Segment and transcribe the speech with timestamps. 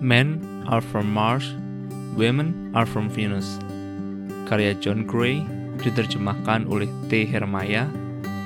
[0.00, 1.52] Men are from Mars,
[2.16, 3.60] Women are from Venus.
[4.48, 5.44] Karya John Gray
[5.84, 7.28] diterjemahkan oleh T.
[7.28, 7.84] Hermaya,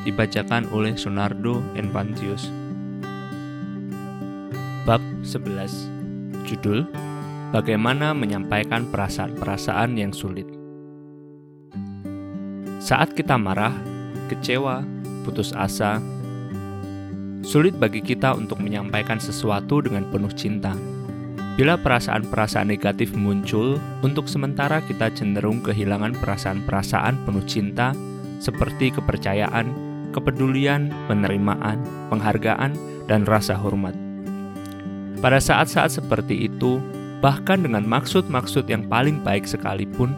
[0.02, 2.50] dibacakan oleh Sunardo Enpantius.
[4.82, 6.90] Bab 11 Judul
[7.54, 10.50] Bagaimana menyampaikan perasaan-perasaan yang sulit
[12.82, 13.72] Saat kita marah,
[14.26, 14.82] kecewa,
[15.22, 16.02] putus asa,
[17.46, 20.74] sulit bagi kita untuk menyampaikan sesuatu dengan penuh cinta
[21.54, 27.94] Bila perasaan-perasaan negatif muncul, untuk sementara kita cenderung kehilangan perasaan-perasaan penuh cinta
[28.42, 29.70] seperti kepercayaan,
[30.10, 31.78] kepedulian, penerimaan,
[32.10, 32.74] penghargaan,
[33.06, 33.94] dan rasa hormat.
[35.22, 36.82] Pada saat-saat seperti itu,
[37.22, 40.10] bahkan dengan maksud-maksud yang paling baik sekalipun,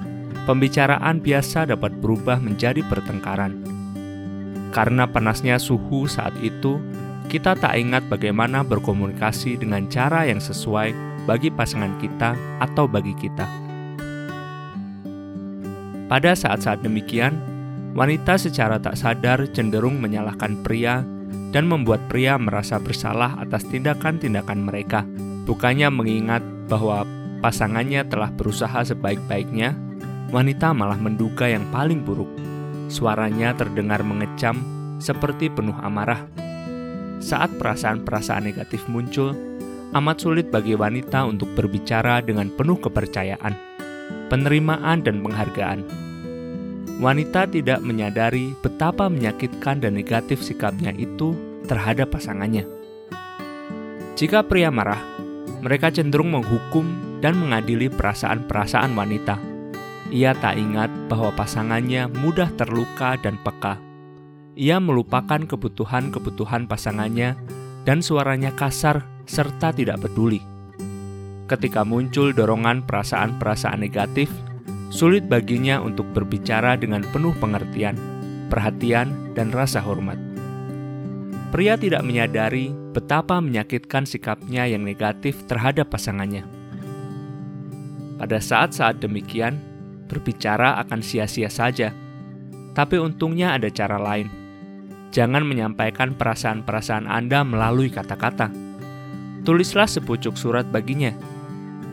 [0.48, 3.60] pembicaraan biasa dapat berubah menjadi pertengkaran.
[4.72, 6.80] Karena panasnya suhu saat itu,
[7.28, 13.44] kita tak ingat bagaimana berkomunikasi dengan cara yang sesuai bagi pasangan kita atau bagi kita.
[16.06, 17.34] Pada saat-saat demikian,
[17.98, 21.02] wanita secara tak sadar cenderung menyalahkan pria
[21.50, 25.02] dan membuat pria merasa bersalah atas tindakan-tindakan mereka.
[25.50, 27.02] Bukannya mengingat bahwa
[27.42, 29.74] pasangannya telah berusaha sebaik-baiknya,
[30.30, 32.30] wanita malah menduga yang paling buruk.
[32.86, 34.62] Suaranya terdengar mengecam
[35.02, 36.22] seperti penuh amarah.
[37.18, 39.34] Saat perasaan-perasaan negatif muncul,
[39.96, 43.56] amat sulit bagi wanita untuk berbicara dengan penuh kepercayaan,
[44.28, 45.80] penerimaan, dan penghargaan.
[47.00, 51.36] Wanita tidak menyadari betapa menyakitkan dan negatif sikapnya itu
[51.68, 52.64] terhadap pasangannya.
[54.16, 55.00] Jika pria marah,
[55.60, 59.36] mereka cenderung menghukum dan mengadili perasaan-perasaan wanita.
[60.08, 63.76] Ia tak ingat bahwa pasangannya mudah terluka dan peka.
[64.56, 67.36] Ia melupakan kebutuhan-kebutuhan pasangannya,
[67.84, 70.40] dan suaranya kasar serta tidak peduli.
[71.46, 74.30] Ketika muncul dorongan perasaan-perasaan negatif,
[74.90, 77.94] sulit baginya untuk berbicara dengan penuh pengertian,
[78.50, 80.18] perhatian, dan rasa hormat.
[81.54, 86.42] Pria tidak menyadari betapa menyakitkan sikapnya yang negatif terhadap pasangannya.
[88.18, 89.60] Pada saat-saat demikian,
[90.10, 91.94] berbicara akan sia-sia saja,
[92.74, 94.26] tapi untungnya ada cara lain.
[95.14, 98.65] Jangan menyampaikan perasaan-perasaan Anda melalui kata-kata
[99.46, 101.14] tulislah sepucuk surat baginya.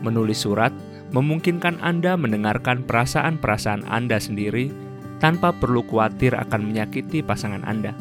[0.02, 0.74] Menulis surat
[1.14, 4.74] memungkinkan Anda mendengarkan perasaan-perasaan Anda sendiri
[5.22, 7.94] tanpa perlu khawatir akan menyakiti pasangan Anda.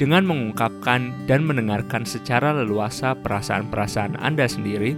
[0.00, 4.96] Dengan mengungkapkan dan mendengarkan secara leluasa perasaan-perasaan Anda sendiri,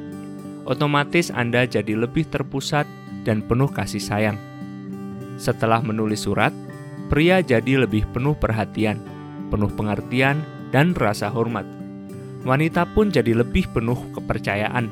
[0.65, 2.87] otomatis Anda jadi lebih terpusat
[3.27, 4.39] dan penuh kasih sayang.
[5.37, 6.55] Setelah menulis surat,
[7.11, 9.03] pria jadi lebih penuh perhatian,
[9.51, 10.41] penuh pengertian,
[10.71, 11.74] dan rasa hormat
[12.45, 14.87] wanita pun jadi lebih penuh kepercayaan,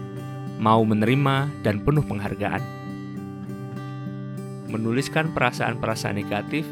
[0.57, 2.65] mau menerima, dan penuh penghargaan.
[4.73, 6.65] Menuliskan perasaan-perasaan negatif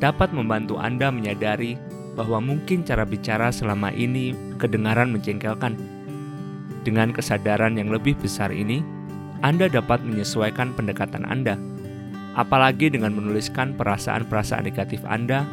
[0.00, 1.76] dapat membantu Anda menyadari
[2.16, 5.76] bahwa mungkin cara bicara selama ini kedengaran menjengkelkan.
[6.88, 8.80] Dengan kesadaran yang lebih besar ini,
[9.44, 11.60] Anda dapat menyesuaikan pendekatan Anda.
[12.32, 15.44] Apalagi dengan menuliskan perasaan-perasaan negatif Anda,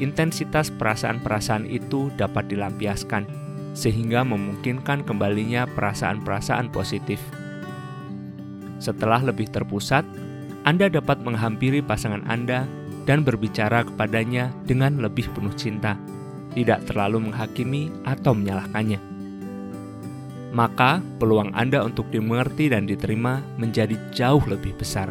[0.00, 3.43] intensitas perasaan-perasaan itu dapat dilampiaskan
[3.74, 7.18] sehingga memungkinkan kembalinya perasaan-perasaan positif.
[8.78, 10.06] Setelah lebih terpusat,
[10.64, 12.64] Anda dapat menghampiri pasangan Anda
[13.04, 15.98] dan berbicara kepadanya dengan lebih penuh cinta,
[16.56, 19.02] tidak terlalu menghakimi atau menyalahkannya.
[20.54, 25.10] Maka, peluang Anda untuk dimengerti dan diterima menjadi jauh lebih besar.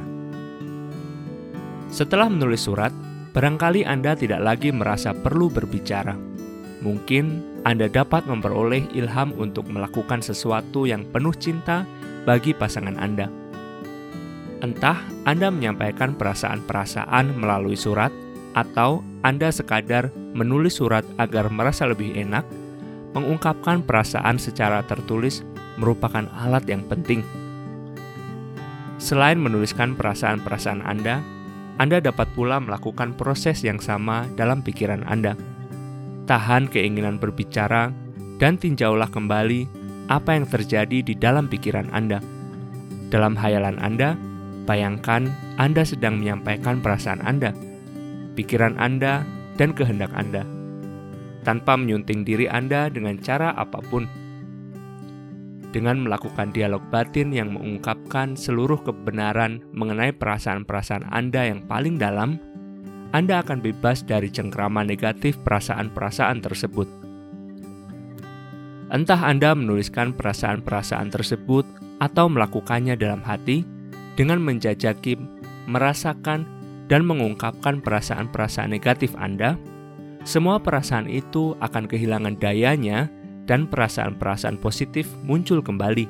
[1.92, 2.96] Setelah menulis surat,
[3.36, 6.33] barangkali Anda tidak lagi merasa perlu berbicara
[6.84, 11.88] Mungkin Anda dapat memperoleh ilham untuk melakukan sesuatu yang penuh cinta
[12.28, 13.32] bagi pasangan Anda.
[14.60, 18.12] Entah Anda menyampaikan perasaan-perasaan melalui surat,
[18.54, 22.44] atau Anda sekadar menulis surat agar merasa lebih enak,
[23.16, 25.42] mengungkapkan perasaan secara tertulis
[25.80, 27.24] merupakan alat yang penting.
[29.02, 31.24] Selain menuliskan perasaan-perasaan Anda,
[31.82, 35.34] Anda dapat pula melakukan proses yang sama dalam pikiran Anda
[36.26, 37.92] tahan keinginan berbicara,
[38.40, 39.68] dan tinjaulah kembali
[40.12, 42.20] apa yang terjadi di dalam pikiran Anda.
[43.08, 44.18] Dalam hayalan Anda,
[44.66, 47.56] bayangkan Anda sedang menyampaikan perasaan Anda,
[48.36, 49.24] pikiran Anda,
[49.56, 50.44] dan kehendak Anda,
[51.46, 54.10] tanpa menyunting diri Anda dengan cara apa pun.
[55.74, 62.38] Dengan melakukan dialog batin yang mengungkapkan seluruh kebenaran mengenai perasaan-perasaan Anda yang paling dalam,
[63.14, 66.90] anda akan bebas dari cengkrama negatif perasaan-perasaan tersebut.
[68.90, 71.66] Entah Anda menuliskan perasaan-perasaan tersebut
[72.02, 73.62] atau melakukannya dalam hati
[74.18, 75.18] dengan menjajaki,
[75.70, 76.46] merasakan,
[76.90, 79.62] dan mengungkapkan perasaan-perasaan negatif Anda,
[80.26, 83.14] semua perasaan itu akan kehilangan dayanya
[83.46, 86.10] dan perasaan-perasaan positif muncul kembali.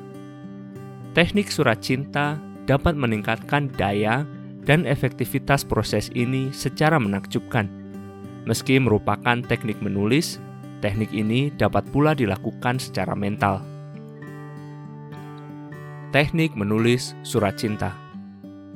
[1.12, 4.24] Teknik surat cinta dapat meningkatkan daya
[4.64, 7.68] dan efektivitas proses ini secara menakjubkan.
[8.44, 10.40] Meski merupakan teknik menulis,
[10.84, 13.64] teknik ini dapat pula dilakukan secara mental.
[16.12, 18.04] Teknik menulis surat cinta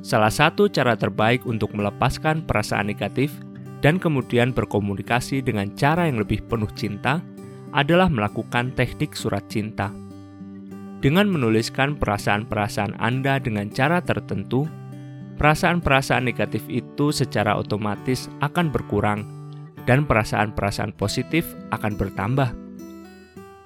[0.01, 3.35] salah satu cara terbaik untuk melepaskan perasaan negatif
[3.79, 7.23] dan kemudian berkomunikasi dengan cara yang lebih penuh cinta
[7.71, 9.93] adalah melakukan teknik surat cinta.
[10.99, 14.67] Dengan menuliskan perasaan-perasaan Anda dengan cara tertentu,
[15.39, 19.23] perasaan-perasaan negatif itu secara otomatis akan berkurang
[19.87, 22.51] dan perasaan-perasaan positif akan bertambah.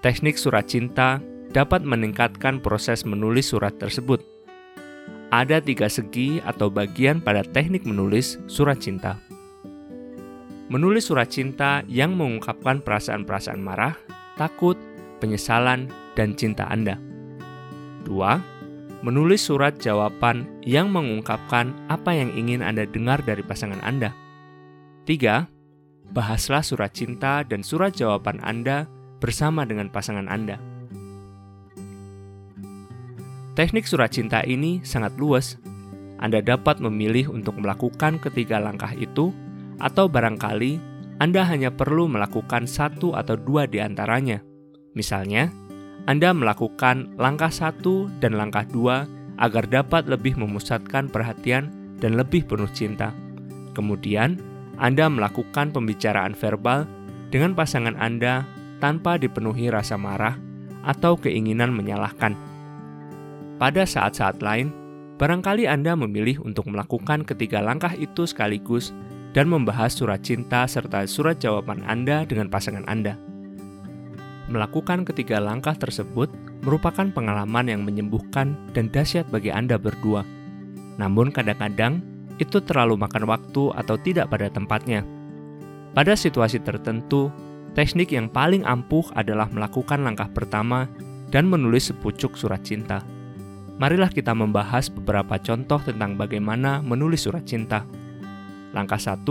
[0.05, 1.17] Teknik surat cinta
[1.51, 4.21] dapat meningkatkan proses menulis surat tersebut.
[5.33, 9.17] Ada tiga segi atau bagian pada teknik menulis surat cinta.
[10.69, 13.97] Menulis surat cinta yang mengungkapkan perasaan-perasaan marah,
[14.37, 14.77] takut,
[15.17, 17.01] penyesalan, dan cinta Anda.
[18.05, 18.52] 2.
[19.03, 24.15] Menulis surat jawaban yang mengungkapkan apa yang ingin Anda dengar dari pasangan Anda.
[25.03, 25.43] 3.
[26.15, 28.87] Bahaslah surat cinta dan surat jawaban Anda
[29.19, 30.55] bersama dengan pasangan Anda.
[33.59, 35.59] Teknik surat cinta ini sangat luas.
[36.23, 39.35] Anda dapat memilih untuk melakukan ketiga langkah itu,
[39.83, 40.79] atau barangkali
[41.19, 44.39] Anda hanya perlu melakukan satu atau dua di antaranya.
[44.95, 45.51] Misalnya,
[46.03, 49.07] anda melakukan langkah satu dan langkah dua
[49.39, 51.71] agar dapat lebih memusatkan perhatian
[52.03, 53.15] dan lebih penuh cinta.
[53.71, 54.37] Kemudian,
[54.75, 56.83] Anda melakukan pembicaraan verbal
[57.31, 58.43] dengan pasangan Anda
[58.83, 60.35] tanpa dipenuhi rasa marah
[60.83, 62.35] atau keinginan menyalahkan.
[63.57, 64.75] Pada saat-saat lain,
[65.15, 68.91] barangkali Anda memilih untuk melakukan ketiga langkah itu sekaligus
[69.31, 73.32] dan membahas surat cinta serta surat jawaban Anda dengan pasangan Anda.
[74.51, 76.27] Melakukan ketiga langkah tersebut
[76.67, 80.27] merupakan pengalaman yang menyembuhkan dan dahsyat bagi Anda berdua.
[80.99, 82.03] Namun kadang-kadang
[82.41, 85.07] itu terlalu makan waktu atau tidak pada tempatnya.
[85.93, 87.29] Pada situasi tertentu,
[87.77, 90.89] teknik yang paling ampuh adalah melakukan langkah pertama
[91.31, 92.99] dan menulis sepucuk surat cinta.
[93.79, 97.85] Marilah kita membahas beberapa contoh tentang bagaimana menulis surat cinta.
[98.73, 99.25] Langkah 1.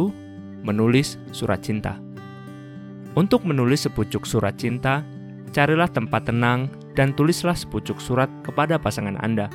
[0.67, 1.99] Menulis surat cinta.
[3.13, 5.05] Untuk menulis sepucuk surat cinta,
[5.53, 9.53] carilah tempat tenang dan tulislah sepucuk surat kepada pasangan Anda.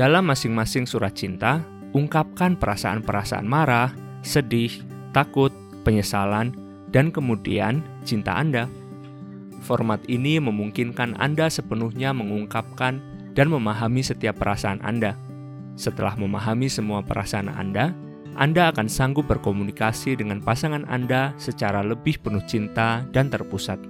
[0.00, 1.60] Dalam masing-masing surat cinta,
[1.92, 3.92] ungkapkan perasaan-perasaan marah,
[4.24, 4.72] sedih,
[5.12, 5.52] takut,
[5.84, 6.56] penyesalan,
[6.88, 8.72] dan kemudian cinta Anda.
[9.68, 13.04] Format ini memungkinkan Anda sepenuhnya mengungkapkan
[13.36, 15.12] dan memahami setiap perasaan Anda.
[15.76, 17.92] Setelah memahami semua perasaan Anda,
[18.38, 23.82] anda akan sanggup berkomunikasi dengan pasangan Anda secara lebih penuh cinta dan terpusat.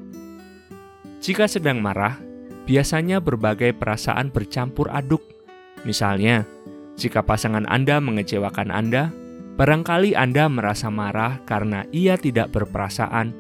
[1.21, 2.17] Jika sedang marah,
[2.65, 5.21] biasanya berbagai perasaan bercampur aduk.
[5.85, 6.49] Misalnya,
[6.97, 9.13] jika pasangan Anda mengecewakan Anda,
[9.61, 13.37] barangkali Anda merasa marah karena ia tidak berperasaan,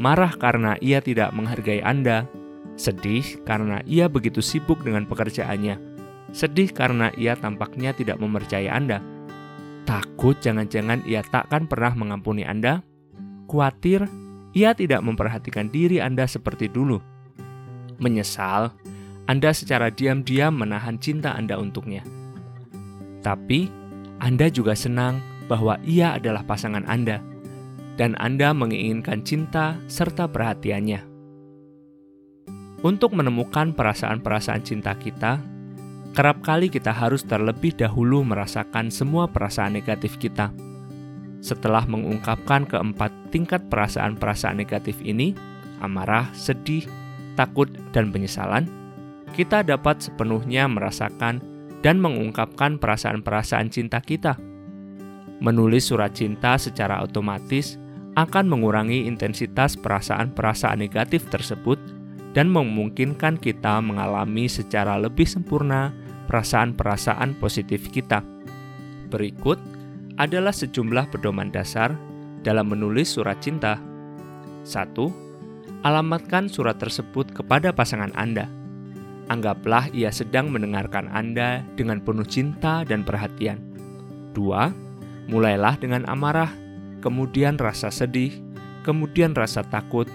[0.00, 2.24] marah karena ia tidak menghargai Anda,
[2.80, 5.76] sedih karena ia begitu sibuk dengan pekerjaannya,
[6.32, 9.15] sedih karena ia tampaknya tidak mempercayai Anda
[9.86, 12.82] Takut jangan-jangan ia takkan pernah mengampuni Anda?
[13.46, 14.02] Kuatir
[14.56, 16.98] ia tidak memperhatikan diri Anda seperti dulu.
[18.02, 18.74] Menyesal,
[19.30, 22.02] Anda secara diam-diam menahan cinta Anda untuknya.
[23.20, 23.70] Tapi,
[24.18, 27.22] Anda juga senang bahwa ia adalah pasangan Anda,
[28.00, 31.04] dan Anda menginginkan cinta serta perhatiannya.
[32.80, 35.40] Untuk menemukan perasaan-perasaan cinta kita,
[36.16, 40.48] kerap kali kita harus terlebih dahulu merasakan semua perasaan negatif kita.
[41.44, 45.36] Setelah mengungkapkan keempat tingkat perasaan-perasaan negatif ini,
[45.84, 46.88] amarah, sedih,
[47.36, 48.64] takut, dan penyesalan,
[49.36, 51.44] kita dapat sepenuhnya merasakan
[51.84, 54.40] dan mengungkapkan perasaan-perasaan cinta kita.
[55.44, 57.76] Menulis surat cinta secara otomatis
[58.16, 61.76] akan mengurangi intensitas perasaan-perasaan negatif tersebut
[62.32, 68.20] dan memungkinkan kita mengalami secara lebih sempurna perasaan-perasaan positif kita.
[69.08, 69.58] Berikut
[70.18, 71.94] adalah sejumlah pedoman dasar
[72.42, 73.78] dalam menulis surat cinta.
[74.66, 74.94] 1.
[75.86, 78.50] Alamatkan surat tersebut kepada pasangan Anda.
[79.26, 83.58] Anggaplah ia sedang mendengarkan Anda dengan penuh cinta dan perhatian.
[84.34, 85.30] 2.
[85.30, 86.50] Mulailah dengan amarah,
[87.02, 88.30] kemudian rasa sedih,
[88.86, 90.06] kemudian rasa takut,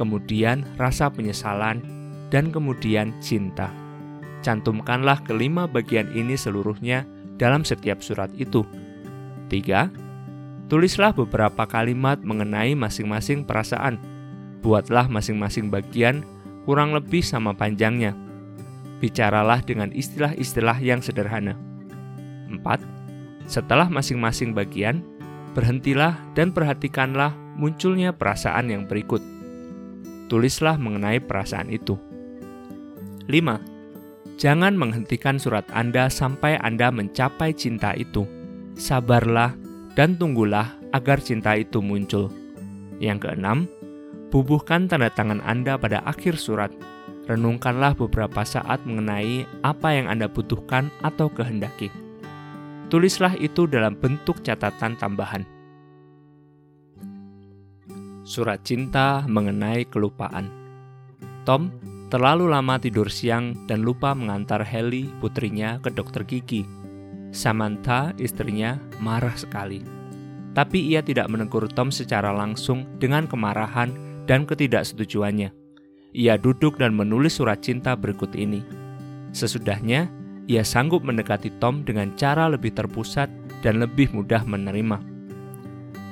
[0.00, 1.84] kemudian rasa penyesalan,
[2.32, 3.83] dan kemudian cinta.
[4.44, 7.08] Cantumkanlah kelima bagian ini seluruhnya
[7.40, 8.60] dalam setiap surat itu.
[9.48, 10.68] 3.
[10.68, 13.96] Tulislah beberapa kalimat mengenai masing-masing perasaan.
[14.60, 16.28] Buatlah masing-masing bagian
[16.68, 18.12] kurang lebih sama panjangnya.
[19.00, 21.56] Bicaralah dengan istilah-istilah yang sederhana.
[22.52, 23.48] 4.
[23.48, 25.00] Setelah masing-masing bagian,
[25.56, 29.24] berhentilah dan perhatikanlah munculnya perasaan yang berikut.
[30.28, 31.96] Tulislah mengenai perasaan itu.
[33.28, 33.73] 5.
[34.34, 38.26] Jangan menghentikan surat Anda sampai Anda mencapai cinta itu.
[38.74, 39.54] Sabarlah
[39.94, 42.34] dan tunggulah agar cinta itu muncul.
[42.98, 43.70] Yang keenam,
[44.34, 46.74] bubuhkan tanda tangan Anda pada akhir surat.
[47.30, 51.88] Renungkanlah beberapa saat mengenai apa yang Anda butuhkan atau kehendaki.
[52.92, 55.46] Tulislah itu dalam bentuk catatan tambahan.
[58.26, 60.50] Surat cinta mengenai kelupaan.
[61.48, 66.64] Tom terlalu lama tidur siang dan lupa mengantar Helly, putrinya, ke dokter gigi.
[67.34, 69.82] Samantha, istrinya, marah sekali.
[70.54, 73.90] Tapi ia tidak menegur Tom secara langsung dengan kemarahan
[74.30, 75.50] dan ketidaksetujuannya.
[76.14, 78.62] Ia duduk dan menulis surat cinta berikut ini.
[79.34, 80.06] Sesudahnya,
[80.46, 83.26] ia sanggup mendekati Tom dengan cara lebih terpusat
[83.66, 85.02] dan lebih mudah menerima.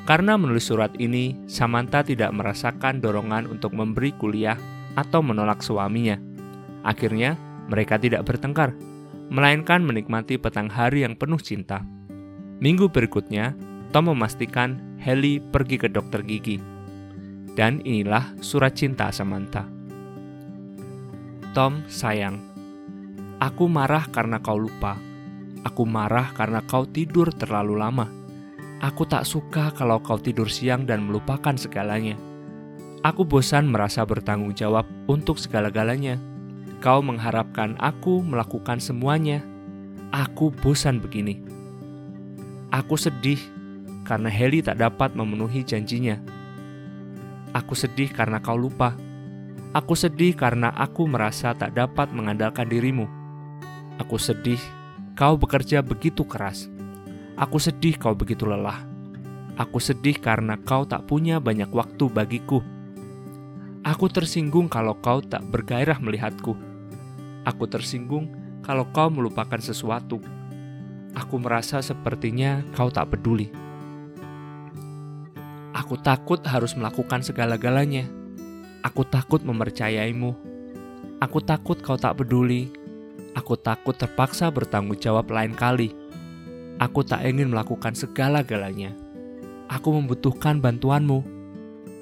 [0.02, 4.58] Karena menulis surat ini, Samantha tidak merasakan dorongan untuk memberi kuliah
[4.98, 6.20] atau menolak suaminya.
[6.82, 7.38] Akhirnya,
[7.70, 8.74] mereka tidak bertengkar,
[9.32, 11.80] melainkan menikmati petang hari yang penuh cinta.
[12.62, 13.56] Minggu berikutnya,
[13.92, 16.56] Tom memastikan Helly pergi ke dokter gigi.
[17.52, 19.68] Dan inilah surat cinta Samantha.
[21.52, 22.40] Tom sayang,
[23.42, 24.96] Aku marah karena kau lupa.
[25.66, 28.06] Aku marah karena kau tidur terlalu lama.
[28.82, 32.31] Aku tak suka kalau kau tidur siang dan melupakan segalanya.
[33.02, 36.22] Aku bosan merasa bertanggung jawab untuk segala-galanya.
[36.78, 39.42] Kau mengharapkan aku melakukan semuanya.
[40.14, 41.42] Aku bosan begini.
[42.70, 43.42] Aku sedih
[44.06, 46.14] karena Heli tak dapat memenuhi janjinya.
[47.50, 48.94] Aku sedih karena kau lupa.
[49.74, 53.10] Aku sedih karena aku merasa tak dapat mengandalkan dirimu.
[53.98, 54.62] Aku sedih
[55.18, 56.70] kau bekerja begitu keras.
[57.34, 58.78] Aku sedih kau begitu lelah.
[59.58, 62.62] Aku sedih karena kau tak punya banyak waktu bagiku.
[63.82, 66.54] Aku tersinggung kalau kau tak bergairah melihatku.
[67.42, 68.30] Aku tersinggung
[68.62, 70.22] kalau kau melupakan sesuatu.
[71.18, 73.50] Aku merasa sepertinya kau tak peduli.
[75.74, 78.06] Aku takut harus melakukan segala-galanya.
[78.86, 80.30] Aku takut mempercayaimu.
[81.18, 82.82] Aku takut kau tak peduli
[83.32, 85.96] Aku takut terpaksa bertanggung jawab lain kali.
[86.76, 88.92] Aku tak ingin melakukan segala-galanya.
[89.72, 91.24] Aku membutuhkan bantuanmu.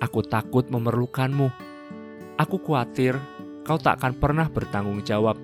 [0.03, 1.70] Aku takut memerlukanmu.
[2.41, 3.21] Aku khawatir
[3.69, 5.37] kau tak akan pernah bertanggung jawab.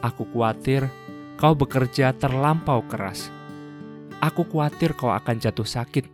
[0.00, 0.88] Aku khawatir
[1.36, 3.28] kau bekerja terlampau keras.
[4.24, 6.08] Aku khawatir kau akan jatuh sakit.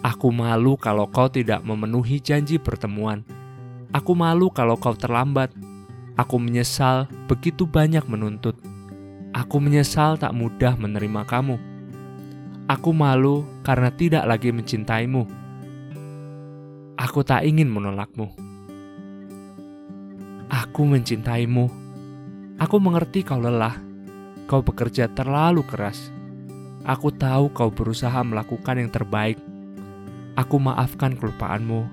[0.00, 3.20] Aku malu kalau kau tidak memenuhi janji pertemuan.
[3.92, 5.52] Aku malu kalau kau terlambat.
[6.16, 8.56] Aku menyesal begitu banyak menuntut.
[9.36, 11.60] Aku menyesal tak mudah menerima kamu.
[12.64, 15.45] Aku malu karena tidak lagi mencintaimu.
[16.96, 18.32] Aku tak ingin menolakmu.
[20.48, 21.68] Aku mencintaimu.
[22.56, 23.76] Aku mengerti kau lelah.
[24.48, 26.08] Kau bekerja terlalu keras.
[26.88, 29.36] Aku tahu kau berusaha melakukan yang terbaik.
[30.40, 31.84] Aku maafkan kelupaanmu.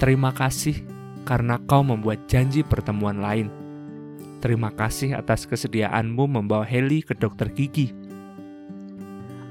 [0.00, 0.80] Terima kasih
[1.28, 3.52] karena kau membuat janji pertemuan lain.
[4.40, 7.92] Terima kasih atas kesediaanmu membawa Heli ke dokter gigi.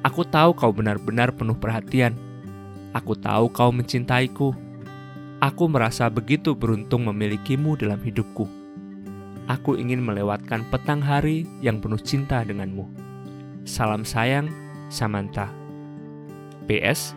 [0.01, 2.17] Aku tahu kau benar-benar penuh perhatian.
[2.96, 4.56] Aku tahu kau mencintaiku.
[5.44, 8.48] Aku merasa begitu beruntung memilikimu dalam hidupku.
[9.52, 12.88] Aku ingin melewatkan petang hari yang penuh cinta denganmu.
[13.68, 14.48] Salam sayang,
[14.88, 15.52] Samantha.
[16.72, 17.12] PS,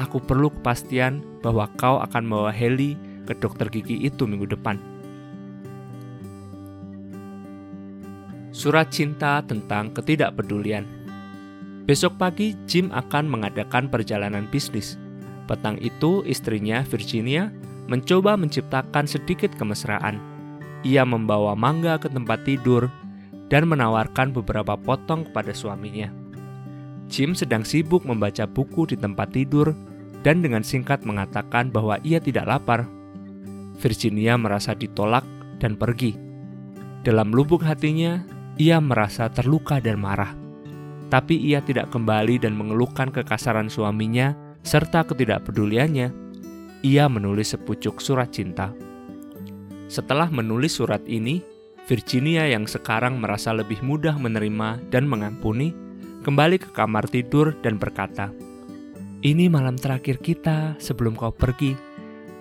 [0.00, 2.96] aku perlu kepastian bahwa kau akan membawa Heli
[3.28, 4.80] ke dokter gigi itu minggu depan.
[8.48, 10.88] Surat cinta tentang ketidakpedulian.
[11.84, 15.01] Besok pagi, Jim akan mengadakan perjalanan bisnis.
[15.50, 17.50] Petang itu, istrinya, Virginia,
[17.90, 20.18] mencoba menciptakan sedikit kemesraan.
[20.82, 22.90] Ia membawa mangga ke tempat tidur
[23.50, 26.10] dan menawarkan beberapa potong kepada suaminya.
[27.12, 29.76] Jim sedang sibuk membaca buku di tempat tidur
[30.24, 32.88] dan dengan singkat mengatakan bahwa ia tidak lapar.
[33.82, 35.26] Virginia merasa ditolak
[35.60, 36.16] dan pergi.
[37.02, 38.22] Dalam lubuk hatinya,
[38.56, 40.32] ia merasa terluka dan marah.
[41.12, 44.32] Tapi ia tidak kembali dan mengeluhkan kekasaran suaminya
[44.62, 46.08] serta ketidakpeduliannya.
[46.82, 48.74] Ia menulis sepucuk surat cinta.
[49.86, 51.42] Setelah menulis surat ini,
[51.86, 55.74] Virginia yang sekarang merasa lebih mudah menerima dan mengampuni,
[56.22, 58.30] kembali ke kamar tidur dan berkata,
[59.22, 61.74] "Ini malam terakhir kita sebelum kau pergi.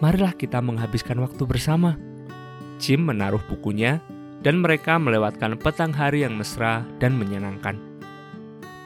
[0.01, 1.98] Marilah kita menghabiskan waktu bersama."
[2.82, 4.01] Jim menaruh bukunya
[4.42, 7.78] dan mereka melewatkan petang hari yang mesra dan menyenangkan.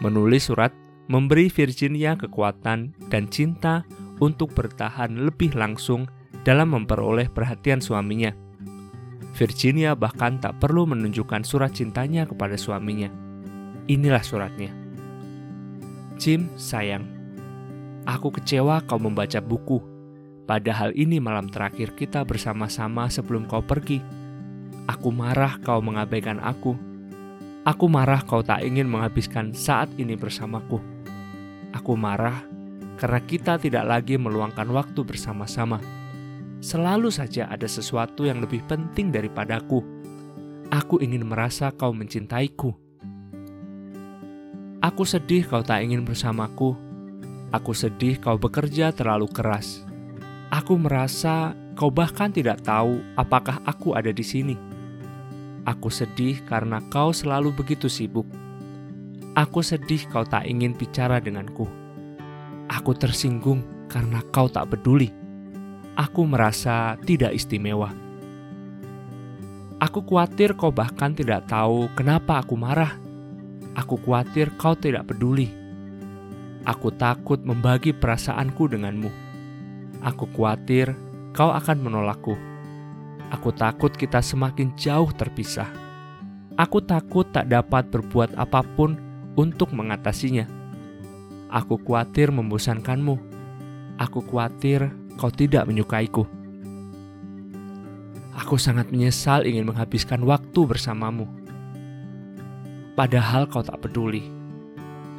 [0.04, 0.76] Menulis surat
[1.08, 3.86] memberi Virginia kekuatan dan cinta
[4.18, 6.10] untuk bertahan lebih langsung
[6.46, 8.34] dalam memperoleh perhatian suaminya.
[9.36, 13.12] Virginia bahkan tak perlu menunjukkan surat cintanya kepada suaminya.
[13.92, 14.72] Inilah suratnya.
[16.16, 17.04] Jim, sayang.
[18.08, 19.84] Aku kecewa kau membaca buku.
[20.46, 24.00] Padahal ini malam terakhir kita bersama-sama sebelum kau pergi
[24.86, 26.78] Aku marah kau mengabaikan aku.
[27.66, 30.78] Aku marah kau tak ingin menghabiskan saat ini bersamaku.
[31.76, 32.48] Aku marah
[32.96, 35.84] karena kita tidak lagi meluangkan waktu bersama-sama.
[36.64, 39.84] Selalu saja ada sesuatu yang lebih penting daripadaku.
[40.72, 42.74] Aku ingin merasa kau mencintaiku.
[44.80, 46.74] Aku sedih kau tak ingin bersamaku.
[47.52, 49.84] Aku sedih kau bekerja terlalu keras.
[50.50, 54.56] Aku merasa kau bahkan tidak tahu apakah aku ada di sini.
[55.68, 58.45] Aku sedih karena kau selalu begitu sibuk.
[59.36, 61.68] Aku sedih kau tak ingin bicara denganku.
[62.72, 65.12] Aku tersinggung karena kau tak peduli.
[66.00, 67.92] Aku merasa tidak istimewa.
[69.84, 72.96] Aku khawatir kau bahkan tidak tahu kenapa aku marah.
[73.76, 75.52] Aku khawatir kau tidak peduli.
[76.64, 79.12] Aku takut membagi perasaanku denganmu.
[80.00, 80.96] Aku khawatir
[81.36, 82.40] kau akan menolakku.
[83.36, 85.68] Aku takut kita semakin jauh terpisah.
[86.56, 89.05] Aku takut tak dapat berbuat apa pun
[89.36, 90.48] untuk mengatasinya.
[91.52, 93.16] Aku khawatir membosankanmu.
[93.96, 96.28] Aku khawatir kau tidak menyukaiku.
[98.36, 101.28] Aku sangat menyesal ingin menghabiskan waktu bersamamu.
[102.96, 104.28] Padahal kau tak peduli.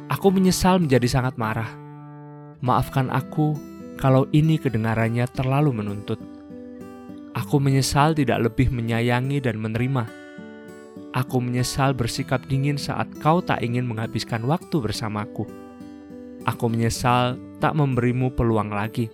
[0.09, 1.69] Aku menyesal menjadi sangat marah.
[2.61, 3.57] Maafkan aku
[3.97, 6.21] kalau ini kedengarannya terlalu menuntut.
[7.33, 10.26] Aku menyesal tidak lebih menyayangi dan menerima.
[11.17, 15.49] Aku menyesal bersikap dingin saat kau tak ingin menghabiskan waktu bersamaku.
[16.45, 19.09] Aku menyesal tak memberimu peluang lagi.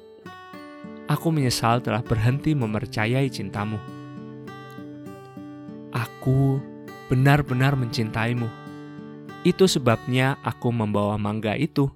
[1.08, 3.80] Aku menyesal telah berhenti mempercayai cintamu.
[5.96, 6.60] Aku
[7.08, 8.52] benar-benar mencintaimu.
[9.48, 11.88] Itu sebabnya aku membawa mangga itu.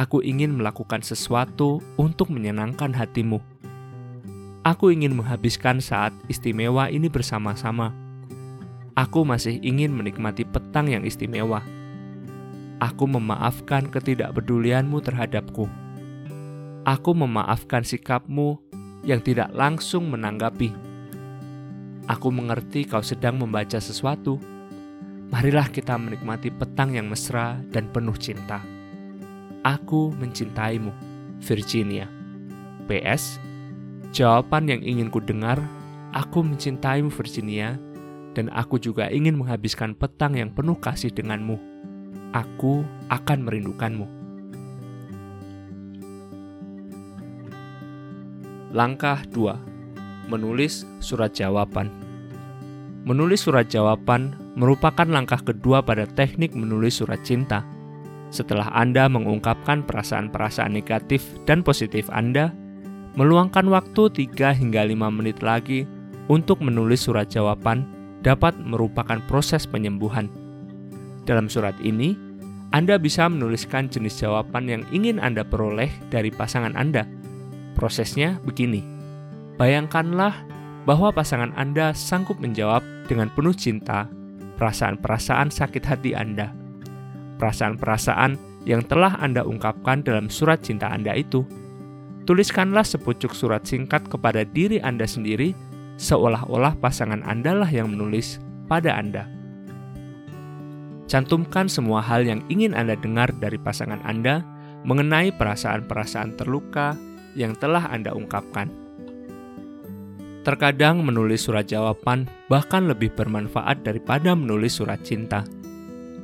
[0.00, 3.44] Aku ingin melakukan sesuatu untuk menyenangkan hatimu
[4.60, 7.96] Aku ingin menghabiskan saat istimewa ini bersama-sama.
[9.00, 11.64] Aku masih ingin menikmati petang yang istimewa.
[12.84, 15.64] Aku memaafkan ketidakpedulianmu terhadapku.
[16.84, 18.60] Aku memaafkan sikapmu
[19.08, 20.76] yang tidak langsung menanggapi.
[22.12, 24.36] Aku mengerti kau sedang membaca sesuatu.
[25.32, 28.60] Marilah kita menikmati petang yang mesra dan penuh cinta.
[29.64, 30.92] Aku mencintaimu,
[31.40, 32.04] Virginia.
[32.84, 33.40] PS
[34.12, 35.56] Jawaban yang ingin ku dengar,
[36.12, 37.80] aku mencintaimu Virginia,
[38.36, 41.58] dan aku juga ingin menghabiskan petang yang penuh kasih denganmu.
[42.30, 44.06] Aku akan merindukanmu.
[48.70, 50.30] Langkah 2.
[50.30, 51.90] Menulis surat jawaban.
[53.02, 57.66] Menulis surat jawaban merupakan langkah kedua pada teknik menulis surat cinta.
[58.30, 62.54] Setelah Anda mengungkapkan perasaan-perasaan negatif dan positif Anda,
[63.18, 65.82] Meluangkan waktu 3 hingga 5 menit lagi
[66.30, 67.82] untuk menulis surat jawaban
[68.20, 70.28] dapat merupakan proses penyembuhan.
[71.24, 72.16] Dalam surat ini,
[72.70, 77.04] Anda bisa menuliskan jenis jawaban yang ingin Anda peroleh dari pasangan Anda.
[77.74, 78.84] Prosesnya begini.
[79.58, 80.34] Bayangkanlah
[80.86, 84.06] bahwa pasangan Anda sanggup menjawab dengan penuh cinta
[84.56, 86.54] perasaan-perasaan sakit hati Anda.
[87.42, 91.42] Perasaan-perasaan yang telah Anda ungkapkan dalam surat cinta Anda itu
[92.30, 95.50] Tuliskanlah sepucuk surat singkat kepada diri Anda sendiri,
[96.00, 99.28] seolah-olah pasangan Anda lah yang menulis pada Anda.
[101.04, 104.40] Cantumkan semua hal yang ingin Anda dengar dari pasangan Anda
[104.88, 106.96] mengenai perasaan-perasaan terluka
[107.36, 108.72] yang telah Anda ungkapkan.
[110.40, 115.44] Terkadang menulis surat jawaban bahkan lebih bermanfaat daripada menulis surat cinta.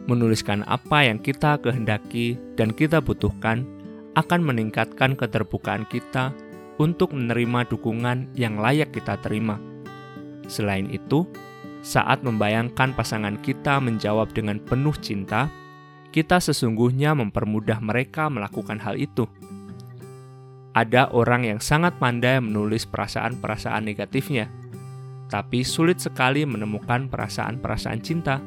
[0.09, 3.69] Menuliskan apa yang kita kehendaki dan kita butuhkan
[4.17, 6.33] akan meningkatkan keterbukaan kita
[6.81, 9.66] untuk menerima dukungan yang layak kita terima.
[10.47, 11.27] Selain itu,
[11.87, 15.47] saat membayangkan pasangan kita menjawab dengan penuh cinta,
[16.11, 19.31] kita sesungguhnya mempermudah mereka melakukan hal itu.
[20.77, 24.49] Ada orang yang sangat pandai menulis perasaan-perasaan negatifnya.
[25.27, 28.39] tapi sulit sekali menemukan perasaan-perasaan cinta.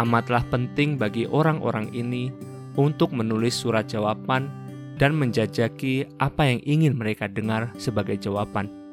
[0.00, 2.32] Amatlah penting bagi orang-orang ini
[2.80, 4.48] untuk menulis surat jawaban
[4.96, 8.85] dan menjajaki apa yang ingin mereka dengar sebagai jawaban.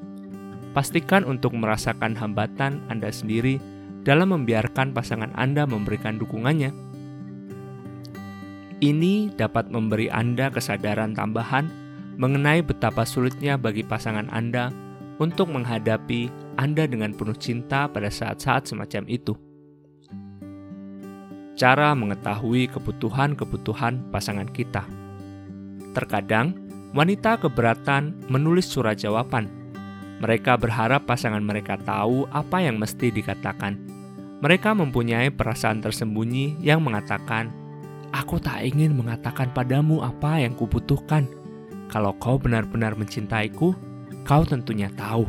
[0.74, 3.62] Pastikan untuk merasakan hambatan Anda sendiri
[4.02, 6.74] dalam membiarkan pasangan Anda memberikan dukungannya.
[8.84, 11.70] Ini dapat memberi Anda kesadaran tambahan
[12.18, 14.74] mengenai betapa sulitnya bagi pasangan Anda
[15.22, 19.38] untuk menghadapi Anda dengan penuh cinta pada saat-saat semacam itu
[21.54, 24.84] cara mengetahui kebutuhan-kebutuhan pasangan kita.
[25.94, 26.58] Terkadang,
[26.92, 29.63] wanita keberatan menulis surat jawaban.
[30.24, 33.76] Mereka berharap pasangan mereka tahu apa yang mesti dikatakan.
[34.40, 37.52] Mereka mempunyai perasaan tersembunyi yang mengatakan,
[38.16, 41.28] "Aku tak ingin mengatakan padamu apa yang kubutuhkan.
[41.92, 43.76] Kalau kau benar-benar mencintaiku,
[44.24, 45.28] kau tentunya tahu."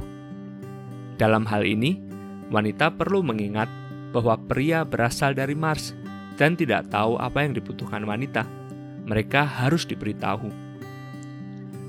[1.18, 1.98] Dalam hal ini,
[2.54, 3.66] wanita perlu mengingat
[4.14, 5.90] bahwa pria berasal dari Mars
[6.38, 8.46] dan tidak tahu apa yang dibutuhkan wanita.
[9.10, 10.63] Mereka harus diberitahu.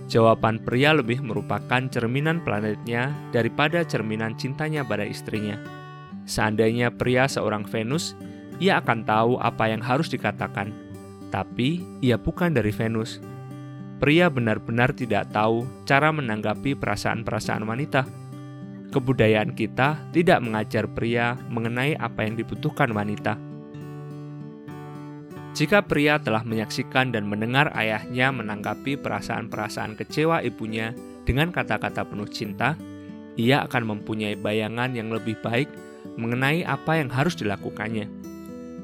[0.05, 5.57] Jawaban pria lebih merupakan cerminan planetnya daripada cerminan cintanya pada istrinya.
[6.29, 8.13] Seandainya pria seorang Venus,
[8.61, 10.69] ia akan tahu apa yang harus dikatakan,
[11.33, 13.17] tapi ia bukan dari Venus.
[13.97, 18.05] Pria benar-benar tidak tahu cara menanggapi perasaan-perasaan wanita.
[18.93, 23.54] Kebudayaan kita tidak mengajar pria mengenai apa yang dibutuhkan wanita
[25.55, 30.91] jika pria telah menyaksikan dan mendengar ayahnya menanggapi perasaan-perasaan kecewa ibunya
[31.23, 32.75] dengan kata-kata penuh cinta,
[33.39, 35.71] ia akan mempunyai bayangan yang lebih baik
[36.19, 38.11] mengenai apa yang harus dilakukannya.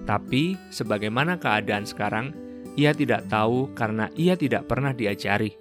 [0.08, 2.32] Tapi, sebagaimana keadaan sekarang,
[2.80, 5.60] ia tidak tahu karena ia tidak pernah diajari.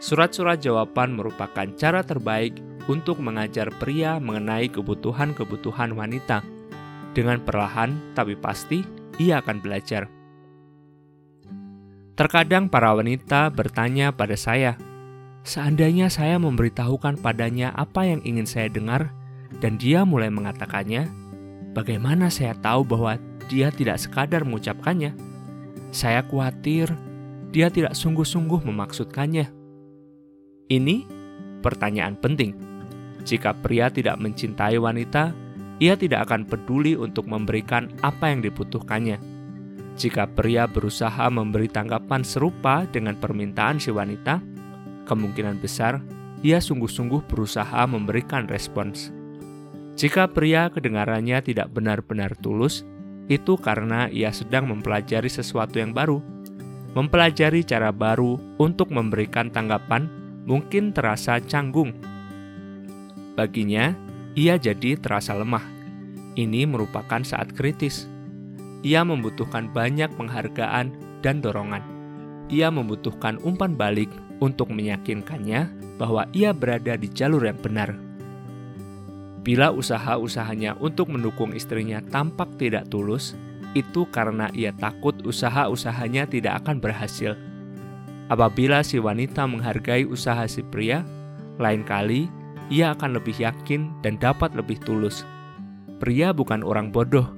[0.00, 2.56] Surat-surat jawaban merupakan cara terbaik
[2.88, 6.40] untuk mengajar pria mengenai kebutuhan-kebutuhan wanita.
[7.12, 8.80] Dengan perlahan tapi pasti,
[9.20, 10.15] ia akan belajar.
[12.16, 14.80] Terkadang para wanita bertanya pada saya,
[15.44, 19.12] seandainya saya memberitahukan padanya apa yang ingin saya dengar,
[19.60, 21.12] dan dia mulai mengatakannya,
[21.76, 23.20] bagaimana saya tahu bahwa
[23.52, 25.12] dia tidak sekadar mengucapkannya?
[25.92, 26.88] Saya khawatir
[27.52, 29.52] dia tidak sungguh-sungguh memaksudkannya.
[30.72, 30.96] Ini
[31.60, 32.56] pertanyaan penting.
[33.28, 35.36] Jika pria tidak mencintai wanita,
[35.84, 39.35] ia tidak akan peduli untuk memberikan apa yang dibutuhkannya
[39.96, 44.44] jika pria berusaha memberi tanggapan serupa dengan permintaan si wanita,
[45.08, 46.04] kemungkinan besar
[46.44, 49.08] ia sungguh-sungguh berusaha memberikan respons.
[49.96, 52.84] Jika pria kedengarannya tidak benar-benar tulus,
[53.32, 56.20] itu karena ia sedang mempelajari sesuatu yang baru.
[56.92, 60.12] Mempelajari cara baru untuk memberikan tanggapan
[60.44, 61.96] mungkin terasa canggung.
[63.32, 63.96] Baginya,
[64.36, 65.64] ia jadi terasa lemah.
[66.36, 68.04] Ini merupakan saat kritis
[68.86, 71.82] ia membutuhkan banyak penghargaan dan dorongan.
[72.46, 74.06] Ia membutuhkan umpan balik
[74.38, 75.66] untuk meyakinkannya
[75.98, 77.98] bahwa ia berada di jalur yang benar.
[79.42, 83.34] Bila usaha-usahanya untuk mendukung istrinya tampak tidak tulus,
[83.74, 87.34] itu karena ia takut usaha-usahanya tidak akan berhasil.
[88.30, 91.02] Apabila si wanita menghargai usaha si pria,
[91.58, 92.30] lain kali
[92.70, 95.26] ia akan lebih yakin dan dapat lebih tulus.
[96.02, 97.30] Pria bukan orang bodoh,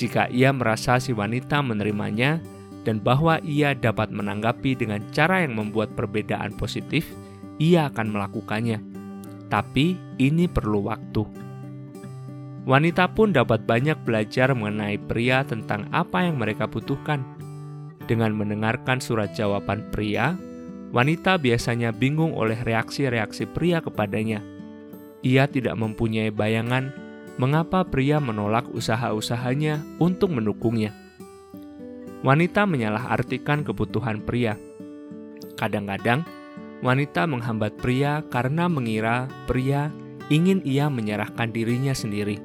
[0.00, 2.40] jika ia merasa si wanita menerimanya
[2.88, 7.04] dan bahwa ia dapat menanggapi dengan cara yang membuat perbedaan positif,
[7.60, 8.80] ia akan melakukannya.
[9.52, 11.28] Tapi ini perlu waktu.
[12.64, 17.20] Wanita pun dapat banyak belajar mengenai pria tentang apa yang mereka butuhkan.
[18.08, 20.32] Dengan mendengarkan surat jawaban pria,
[20.88, 24.40] wanita biasanya bingung oleh reaksi-reaksi pria kepadanya.
[25.20, 27.09] Ia tidak mempunyai bayangan
[27.40, 30.92] mengapa pria menolak usaha-usahanya untuk mendukungnya.
[32.20, 34.60] Wanita menyalahartikan kebutuhan pria.
[35.56, 36.28] Kadang-kadang,
[36.84, 39.88] wanita menghambat pria karena mengira pria
[40.28, 42.36] ingin ia menyerahkan dirinya sendiri.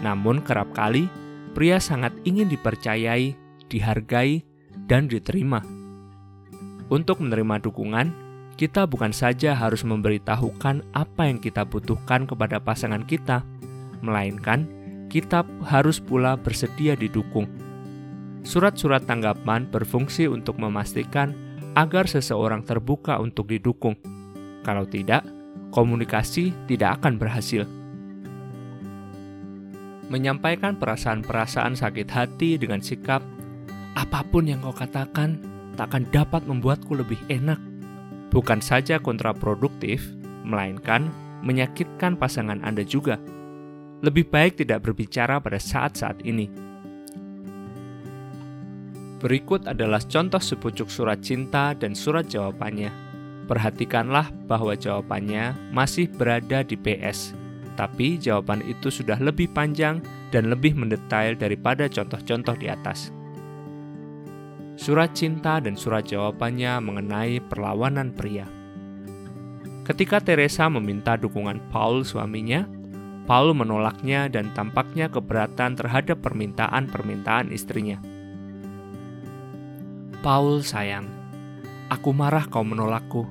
[0.00, 1.12] Namun kerap kali,
[1.52, 3.36] pria sangat ingin dipercayai,
[3.68, 4.40] dihargai,
[4.88, 5.60] dan diterima.
[6.88, 8.24] Untuk menerima dukungan,
[8.56, 13.44] kita bukan saja harus memberitahukan apa yang kita butuhkan kepada pasangan kita,
[14.02, 14.68] melainkan
[15.06, 17.46] kita harus pula bersedia didukung.
[18.46, 21.34] Surat-surat tanggapan berfungsi untuk memastikan
[21.74, 23.98] agar seseorang terbuka untuk didukung.
[24.62, 25.26] Kalau tidak,
[25.74, 27.66] komunikasi tidak akan berhasil.
[30.06, 33.20] Menyampaikan perasaan-perasaan sakit hati dengan sikap,
[33.98, 35.42] apa pun yang kau katakan
[35.74, 37.58] tak akan dapat membuatku lebih enak.
[38.30, 40.06] Bukan saja kontraproduktif,
[40.46, 41.10] melainkan
[41.42, 43.18] menyakitkan pasangan Anda juga.
[44.04, 46.48] Lebih baik tidak berbicara pada saat-saat ini.
[49.16, 52.92] Berikut adalah contoh sepucuk surat cinta dan surat jawabannya.
[53.48, 57.32] Perhatikanlah bahwa jawabannya masih berada di PS,
[57.78, 60.04] tapi jawaban itu sudah lebih panjang
[60.34, 63.14] dan lebih mendetail daripada contoh-contoh di atas.
[64.76, 68.44] Surat cinta dan surat jawabannya mengenai perlawanan pria.
[69.88, 72.68] Ketika Teresa meminta dukungan Paul suaminya,
[73.26, 77.98] Paul menolaknya dan tampaknya keberatan terhadap permintaan-permintaan istrinya.
[80.22, 81.10] Paul sayang,
[81.90, 83.26] aku marah kau menolakku.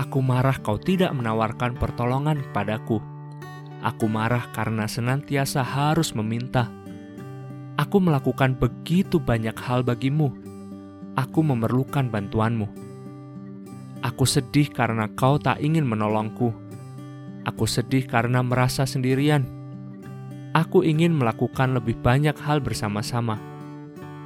[0.00, 3.04] Aku marah kau tidak menawarkan pertolongan padaku.
[3.84, 6.72] Aku marah karena senantiasa harus meminta.
[7.76, 10.32] Aku melakukan begitu banyak hal bagimu.
[11.20, 12.72] Aku memerlukan bantuanmu.
[14.00, 16.69] Aku sedih karena kau tak ingin menolongku
[17.50, 19.42] Aku sedih karena merasa sendirian.
[20.54, 23.42] Aku ingin melakukan lebih banyak hal bersama-sama.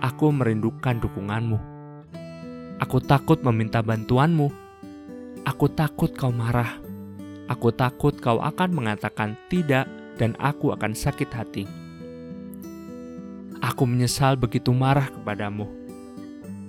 [0.05, 1.57] Aku merindukan dukunganmu.
[2.85, 4.53] Aku takut meminta bantuanmu.
[5.49, 6.77] Aku takut kau marah.
[7.49, 9.89] Aku takut kau akan mengatakan tidak,
[10.21, 11.65] dan aku akan sakit hati.
[13.65, 15.65] Aku menyesal begitu marah kepadamu.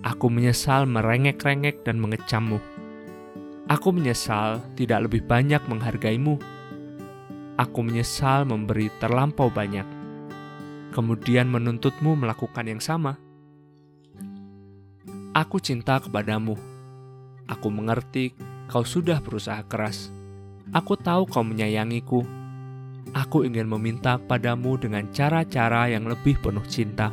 [0.08, 2.64] Aku menyesal merengek-rengek dan mengecammu
[3.66, 6.38] Aku menyesal tidak lebih banyak menghargaimu.
[7.58, 9.88] Aku menyesal memberi terlampau banyak,
[10.94, 13.18] kemudian menuntutmu melakukan yang sama.
[15.34, 16.54] Aku cinta kepadamu.
[17.50, 18.38] Aku mengerti
[18.70, 20.14] kau sudah berusaha keras.
[20.70, 22.22] Aku tahu kau menyayangiku.
[23.18, 27.10] Aku ingin meminta padamu dengan cara-cara yang lebih penuh cinta.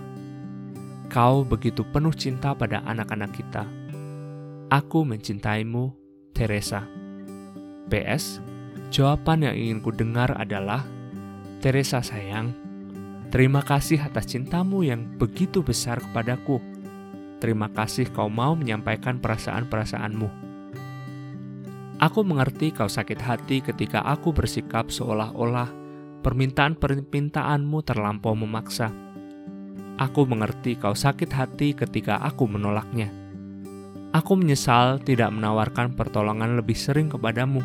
[1.08, 3.64] Kau begitu penuh cinta pada anak-anak kita.
[4.68, 6.01] Aku mencintaimu
[6.32, 6.88] Teresa.
[7.92, 8.40] PS,
[8.88, 10.80] jawaban yang ingin ku dengar adalah,
[11.60, 12.56] Teresa sayang,
[13.28, 16.58] terima kasih atas cintamu yang begitu besar kepadaku.
[17.38, 20.28] Terima kasih kau mau menyampaikan perasaan-perasaanmu.
[22.00, 25.70] Aku mengerti kau sakit hati ketika aku bersikap seolah-olah
[26.24, 28.90] permintaan-permintaanmu terlampau memaksa.
[30.00, 33.21] Aku mengerti kau sakit hati ketika aku menolaknya
[34.12, 37.64] Aku menyesal tidak menawarkan pertolongan lebih sering kepadamu.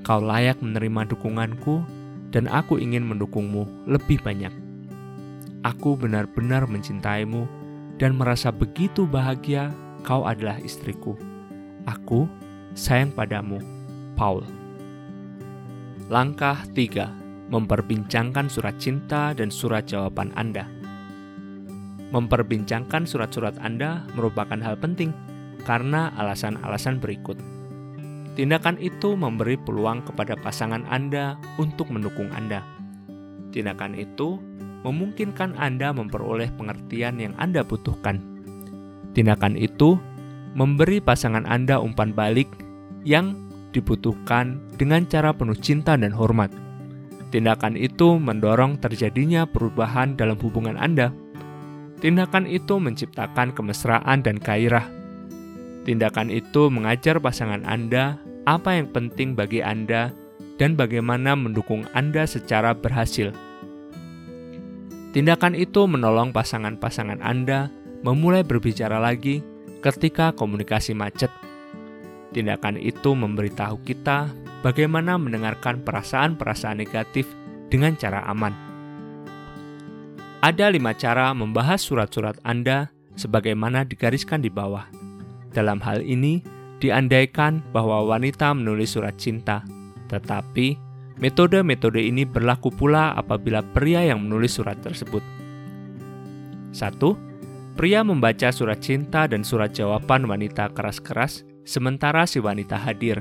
[0.00, 1.84] Kau layak menerima dukunganku,
[2.32, 4.48] dan aku ingin mendukungmu lebih banyak.
[5.68, 7.44] Aku benar-benar mencintaimu
[8.00, 9.68] dan merasa begitu bahagia
[10.00, 11.12] kau adalah istriku.
[11.84, 12.24] Aku
[12.72, 13.60] sayang padamu,
[14.16, 14.48] Paul.
[16.08, 17.52] Langkah 3.
[17.52, 20.64] Memperbincangkan surat cinta dan surat jawaban Anda.
[22.16, 25.10] Memperbincangkan surat-surat Anda merupakan hal penting
[25.66, 27.34] karena alasan-alasan berikut.
[28.38, 32.62] Tindakan itu memberi peluang kepada pasangan Anda untuk mendukung Anda.
[33.50, 34.38] Tindakan itu
[34.86, 38.22] memungkinkan Anda memperoleh pengertian yang Anda butuhkan.
[39.16, 39.98] Tindakan itu
[40.54, 42.46] memberi pasangan Anda umpan balik
[43.02, 43.34] yang
[43.74, 46.52] dibutuhkan dengan cara penuh cinta dan hormat.
[47.32, 51.10] Tindakan itu mendorong terjadinya perubahan dalam hubungan Anda.
[52.04, 54.95] Tindakan itu menciptakan kemesraan dan gairah
[55.86, 60.10] Tindakan itu mengajar pasangan Anda apa yang penting bagi Anda
[60.58, 63.30] dan bagaimana mendukung Anda secara berhasil.
[65.14, 67.70] Tindakan itu menolong pasangan-pasangan Anda
[68.02, 69.46] memulai berbicara lagi
[69.78, 71.30] ketika komunikasi macet.
[72.34, 74.26] Tindakan itu memberitahu kita
[74.66, 77.30] bagaimana mendengarkan perasaan-perasaan negatif
[77.70, 78.52] dengan cara aman.
[80.42, 85.05] Ada lima cara membahas surat-surat Anda sebagaimana digariskan di bawah.
[85.54, 86.42] Dalam hal ini,
[86.78, 89.64] diandaikan bahwa wanita menulis surat cinta,
[90.12, 90.76] tetapi
[91.16, 95.24] metode-metode ini berlaku pula apabila pria yang menulis surat tersebut.
[96.76, 97.76] 1.
[97.76, 103.20] Pria membaca surat cinta dan surat jawaban wanita keras-keras sementara si wanita hadir.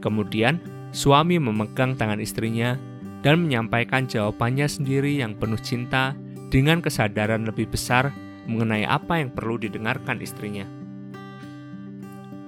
[0.00, 0.60] Kemudian,
[0.92, 2.76] suami memegang tangan istrinya
[3.24, 6.12] dan menyampaikan jawabannya sendiri yang penuh cinta
[6.52, 8.12] dengan kesadaran lebih besar
[8.44, 10.75] mengenai apa yang perlu didengarkan istrinya.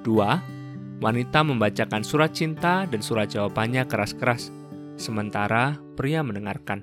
[0.02, 0.58] 2.
[0.98, 4.50] Wanita membacakan surat cinta dan surat jawabannya keras-keras,
[4.98, 6.82] sementara pria mendengarkan.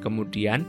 [0.00, 0.64] Kemudian,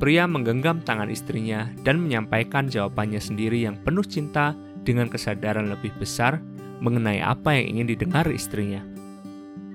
[0.00, 4.56] pria menggenggam tangan istrinya dan menyampaikan jawabannya sendiri yang penuh cinta
[4.88, 6.40] dengan kesadaran lebih besar
[6.80, 8.80] mengenai apa yang ingin didengar istrinya.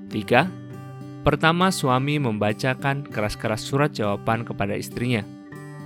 [0.09, 1.21] 3.
[1.21, 5.21] Pertama, suami membacakan keras-keras surat jawaban kepada istrinya.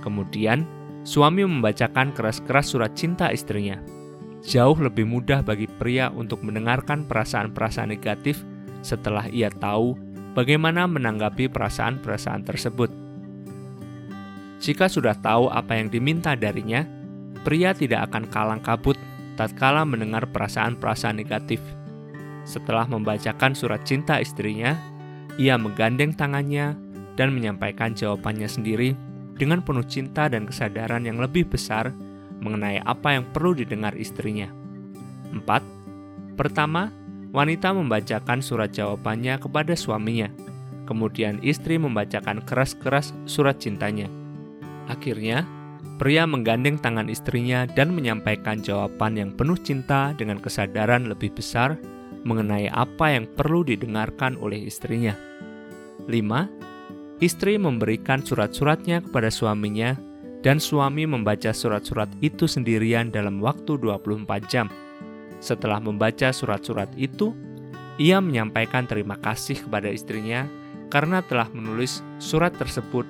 [0.00, 0.64] Kemudian,
[1.04, 3.97] suami membacakan keras-keras surat cinta istrinya
[4.44, 8.42] jauh lebih mudah bagi pria untuk mendengarkan perasaan-perasaan negatif
[8.80, 9.98] setelah ia tahu
[10.38, 12.90] bagaimana menanggapi perasaan-perasaan tersebut.
[14.58, 16.82] Jika sudah tahu apa yang diminta darinya,
[17.46, 18.98] pria tidak akan kalang kabut
[19.38, 21.62] tatkala mendengar perasaan-perasaan negatif.
[22.42, 24.74] Setelah membacakan surat cinta istrinya,
[25.38, 26.74] ia menggandeng tangannya
[27.14, 28.98] dan menyampaikan jawabannya sendiri
[29.38, 31.94] dengan penuh cinta dan kesadaran yang lebih besar
[32.38, 34.50] mengenai apa yang perlu didengar istrinya.
[35.32, 35.44] 4.
[36.38, 36.94] Pertama,
[37.34, 40.30] wanita membacakan surat jawabannya kepada suaminya.
[40.88, 44.08] Kemudian istri membacakan keras-keras surat cintanya.
[44.88, 45.44] Akhirnya,
[46.00, 51.76] pria menggandeng tangan istrinya dan menyampaikan jawaban yang penuh cinta dengan kesadaran lebih besar
[52.24, 55.12] mengenai apa yang perlu didengarkan oleh istrinya.
[56.08, 57.20] 5.
[57.20, 59.98] Istri memberikan surat-suratnya kepada suaminya
[60.42, 64.70] dan suami membaca surat-surat itu sendirian dalam waktu 24 jam.
[65.38, 67.34] Setelah membaca surat-surat itu,
[67.98, 70.46] ia menyampaikan terima kasih kepada istrinya
[70.88, 73.04] karena telah menulis surat tersebut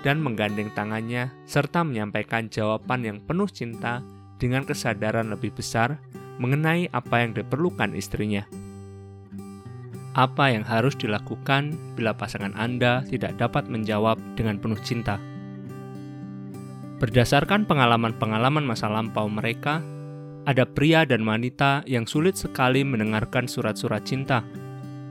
[0.00, 4.00] dan menggandeng tangannya serta menyampaikan jawaban yang penuh cinta
[4.40, 6.00] dengan kesadaran lebih besar
[6.40, 8.48] mengenai apa yang diperlukan istrinya.
[10.16, 15.29] Apa yang harus dilakukan bila pasangan Anda tidak dapat menjawab dengan penuh cinta?
[17.00, 19.80] Berdasarkan pengalaman-pengalaman masa lampau mereka,
[20.44, 24.44] ada pria dan wanita yang sulit sekali mendengarkan surat-surat cinta.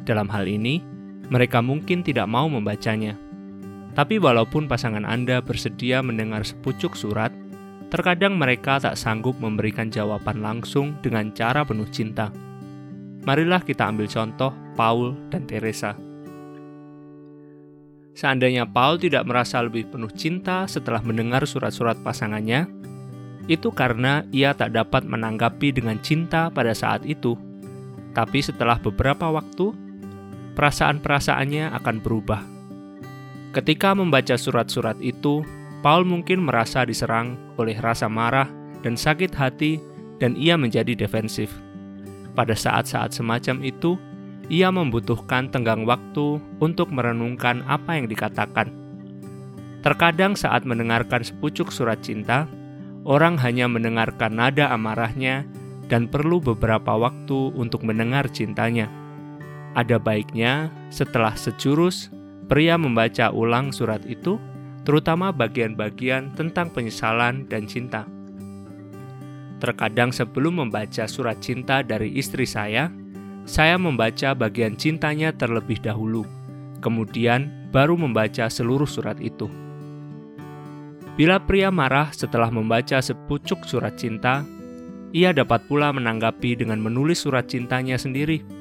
[0.05, 0.85] Dalam hal ini,
[1.33, 3.17] mereka mungkin tidak mau membacanya
[3.99, 7.35] tapi walaupun pasangan Anda bersedia mendengar sepucuk surat,
[7.89, 12.31] terkadang mereka tak sanggup memberikan jawaban langsung dengan cara penuh cinta.
[13.25, 15.97] Marilah kita ambil contoh Paul dan Teresa.
[18.19, 22.67] Seandainya Paul tidak merasa lebih penuh cinta setelah mendengar surat-surat pasangannya,
[23.47, 27.39] itu karena ia tak dapat menanggapi dengan cinta pada saat itu.
[28.11, 29.71] Tapi setelah beberapa waktu,
[30.59, 32.59] perasaan-perasaannya akan berubah
[33.49, 35.41] Ketika membaca surat-surat itu,
[35.81, 38.45] Paul mungkin merasa diserang oleh rasa marah
[38.85, 39.81] dan sakit hati,
[40.21, 41.49] dan ia menjadi defensif.
[42.37, 43.97] Pada saat-saat semacam itu,
[44.49, 48.73] ia membutuhkan tenggang waktu untuk merenungkan apa yang dikatakan.
[49.79, 52.49] Terkadang, saat mendengarkan sepucuk surat cinta,
[53.07, 55.47] orang hanya mendengarkan nada amarahnya
[55.87, 58.91] dan perlu beberapa waktu untuk mendengar cintanya.
[59.77, 62.09] Ada baiknya setelah sejurus
[62.49, 64.41] Pria membaca ulang surat itu,
[64.81, 68.09] terutama bagian-bagian tentang penyesalan dan cinta.
[69.61, 72.89] Terkadang sebelum membaca surat cinta dari istri saya,
[73.49, 76.21] saya membaca bagian cintanya terlebih dahulu,
[76.85, 79.49] kemudian baru membaca seluruh surat itu.
[81.17, 84.45] Bila pria marah setelah membaca sepucuk surat cinta,
[85.09, 88.59] ia dapat pula menanggapi dengan menulis surat cintanya sendiri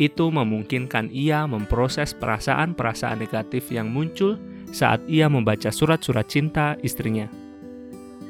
[0.00, 4.40] itu memungkinkan ia memproses perasaan-perasaan negatif yang muncul
[4.72, 7.28] saat ia membaca surat-surat cinta istrinya.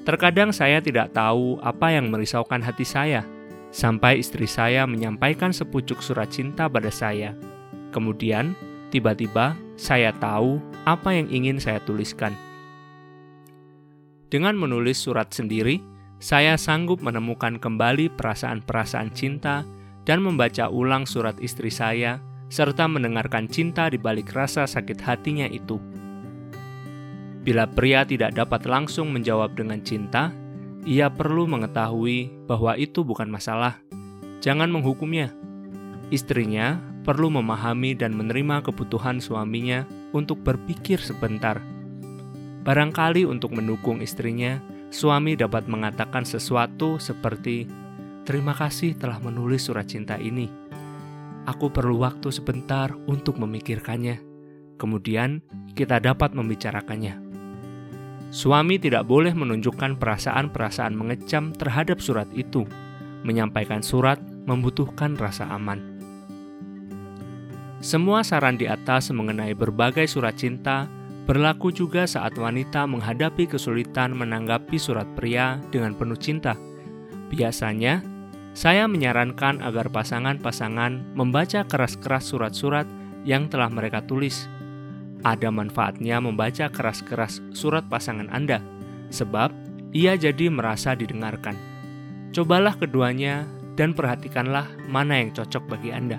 [0.03, 3.23] Terkadang saya tidak tahu apa yang merisaukan hati saya,
[3.73, 7.33] sampai istri saya menyampaikan sepucuk surat cinta pada saya.
[7.91, 8.53] Kemudian,
[8.93, 12.37] tiba-tiba saya tahu apa yang ingin saya tuliskan.
[14.29, 15.81] Dengan menulis surat sendiri,
[16.23, 19.67] saya sanggup menemukan kembali perasaan-perasaan cinta
[20.07, 25.81] dan membaca ulang surat istri saya, serta mendengarkan cinta di balik rasa sakit hatinya itu.
[27.43, 30.31] Bila pria tidak dapat langsung menjawab dengan cinta,
[30.83, 33.79] ia perlu mengetahui bahwa itu bukan masalah.
[34.43, 35.31] Jangan menghukumnya.
[36.11, 41.63] Istrinya perlu memahami dan menerima kebutuhan suaminya untuk berpikir sebentar.
[42.63, 47.67] Barangkali untuk mendukung istrinya, suami dapat mengatakan sesuatu seperti,
[48.23, 50.47] Terima kasih telah menulis surat cinta ini.
[51.43, 54.23] Aku perlu waktu sebentar untuk memikirkannya.
[54.79, 55.43] Kemudian
[55.75, 57.32] kita dapat membicarakannya.
[58.33, 62.65] Suami tidak boleh menunjukkan perasaan-perasaan mengecam terhadap surat itu.
[63.29, 64.17] Menyampaikan surat
[64.49, 66.01] membutuhkan rasa aman.
[67.85, 70.89] Semua saran di atas mengenai berbagai surat cinta
[71.29, 76.57] berlaku juga saat wanita menghadapi kesulitan menanggapi surat pria dengan penuh cinta.
[77.29, 78.01] Biasanya,
[78.57, 82.89] saya menyarankan agar pasangan-pasangan membaca keras-keras surat-surat
[83.29, 84.49] yang telah mereka tulis.
[85.23, 88.59] Ada manfaatnya membaca keras-keras surat pasangan Anda,
[89.15, 89.55] sebab
[89.95, 91.55] ia jadi merasa didengarkan.
[92.35, 93.47] Cobalah keduanya
[93.79, 96.19] dan perhatikanlah mana yang cocok bagi Anda.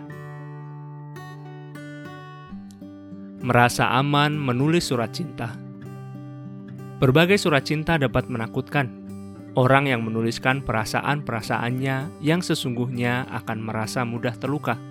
[3.44, 5.52] Merasa aman menulis surat cinta.
[7.04, 9.04] Berbagai surat cinta dapat menakutkan,
[9.54, 14.82] Orang yang menuliskan perasaan-perasaannya yang sesungguhnya akan merasa mudah terluka.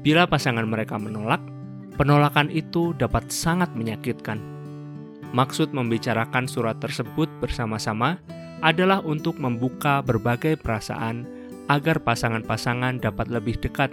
[0.00, 1.44] Bila pasangan mereka menolak,
[1.98, 4.38] Penolakan itu dapat sangat menyakitkan.
[5.34, 8.22] Maksud membicarakan surat tersebut bersama-sama
[8.62, 11.26] adalah untuk membuka berbagai perasaan
[11.66, 13.90] agar pasangan-pasangan dapat lebih dekat.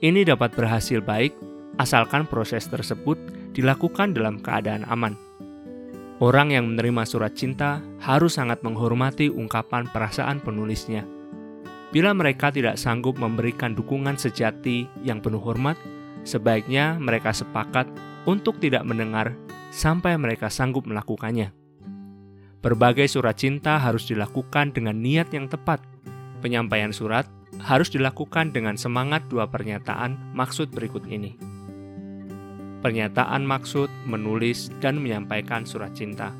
[0.00, 1.36] Ini dapat berhasil baik
[1.76, 3.20] asalkan proses tersebut
[3.52, 5.14] dilakukan dalam keadaan aman.
[6.20, 11.04] Orang yang menerima surat cinta harus sangat menghormati ungkapan perasaan penulisnya.
[11.92, 15.80] Bila mereka tidak sanggup memberikan dukungan sejati yang penuh hormat,
[16.26, 17.88] sebaiknya mereka sepakat
[18.28, 19.34] untuk tidak mendengar
[19.70, 21.52] sampai mereka sanggup melakukannya.
[22.60, 25.80] Berbagai surat cinta harus dilakukan dengan niat yang tepat.
[26.44, 27.24] Penyampaian surat
[27.60, 31.50] harus dilakukan dengan semangat dua pernyataan maksud berikut ini
[32.80, 36.32] pernyataan maksud, menulis, dan menyampaikan surat cinta.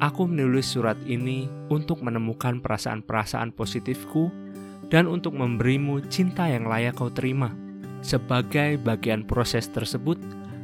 [0.00, 4.32] Aku menulis surat ini untuk menemukan perasaan-perasaan positifku
[4.88, 7.52] dan untuk memberimu cinta yang layak kau terima.
[8.08, 10.16] Sebagai bagian proses tersebut,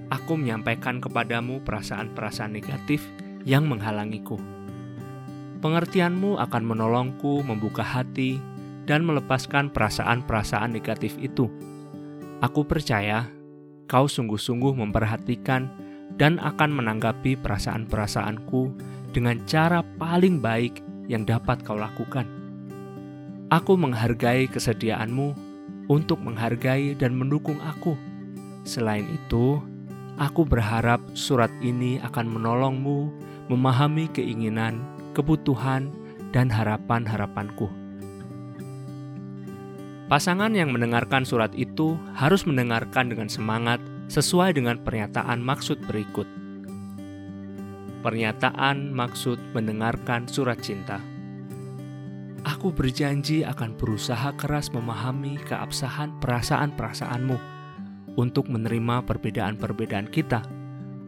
[0.08, 3.04] aku menyampaikan kepadamu perasaan-perasaan negatif
[3.44, 4.40] yang menghalangiku.
[5.60, 8.40] Pengertianmu akan menolongku membuka hati
[8.88, 11.52] dan melepaskan perasaan-perasaan negatif itu.
[12.40, 13.28] Aku percaya
[13.92, 15.68] kau sungguh-sungguh memperhatikan
[16.16, 18.72] dan akan menanggapi perasaan-perasaanku
[19.12, 20.80] dengan cara paling baik
[21.12, 22.24] yang dapat kau lakukan.
[23.52, 25.43] Aku menghargai kesediaanmu
[25.88, 27.96] untuk menghargai dan mendukung aku.
[28.64, 29.60] Selain itu,
[30.16, 33.12] aku berharap surat ini akan menolongmu
[33.52, 34.80] memahami keinginan,
[35.12, 35.92] kebutuhan,
[36.32, 37.70] dan harapan-harapanku.
[40.04, 43.80] Pasangan yang mendengarkan surat itu harus mendengarkan dengan semangat
[44.12, 46.28] sesuai dengan pernyataan maksud berikut.
[48.04, 51.00] Pernyataan maksud mendengarkan surat cinta.
[52.44, 57.40] Aku berjanji akan berusaha keras memahami keabsahan perasaan-perasaanmu
[58.20, 60.44] untuk menerima perbedaan-perbedaan kita,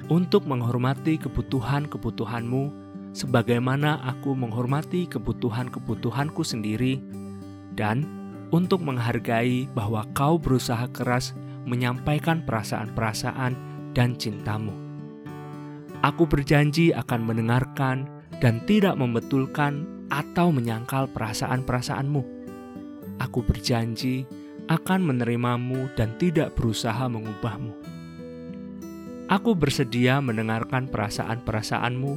[0.09, 7.05] untuk menghormati kebutuhan-kebutuhanmu sebagaimana aku menghormati kebutuhan-kebutuhanku sendiri,
[7.77, 8.09] dan
[8.49, 11.37] untuk menghargai bahwa kau berusaha keras
[11.69, 13.53] menyampaikan perasaan-perasaan
[13.93, 14.73] dan cintamu.
[16.01, 18.09] Aku berjanji akan mendengarkan
[18.39, 22.23] dan tidak membetulkan atau menyangkal perasaan-perasaanmu.
[23.23, 24.29] Aku berjanji
[24.67, 27.73] akan menerimamu dan tidak berusaha mengubahmu.
[29.27, 32.13] Aku bersedia mendengarkan perasaan-perasaanmu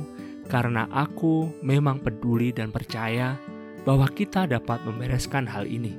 [0.50, 3.38] karena aku memang peduli dan percaya
[3.86, 5.94] bahwa kita dapat membereskan hal ini.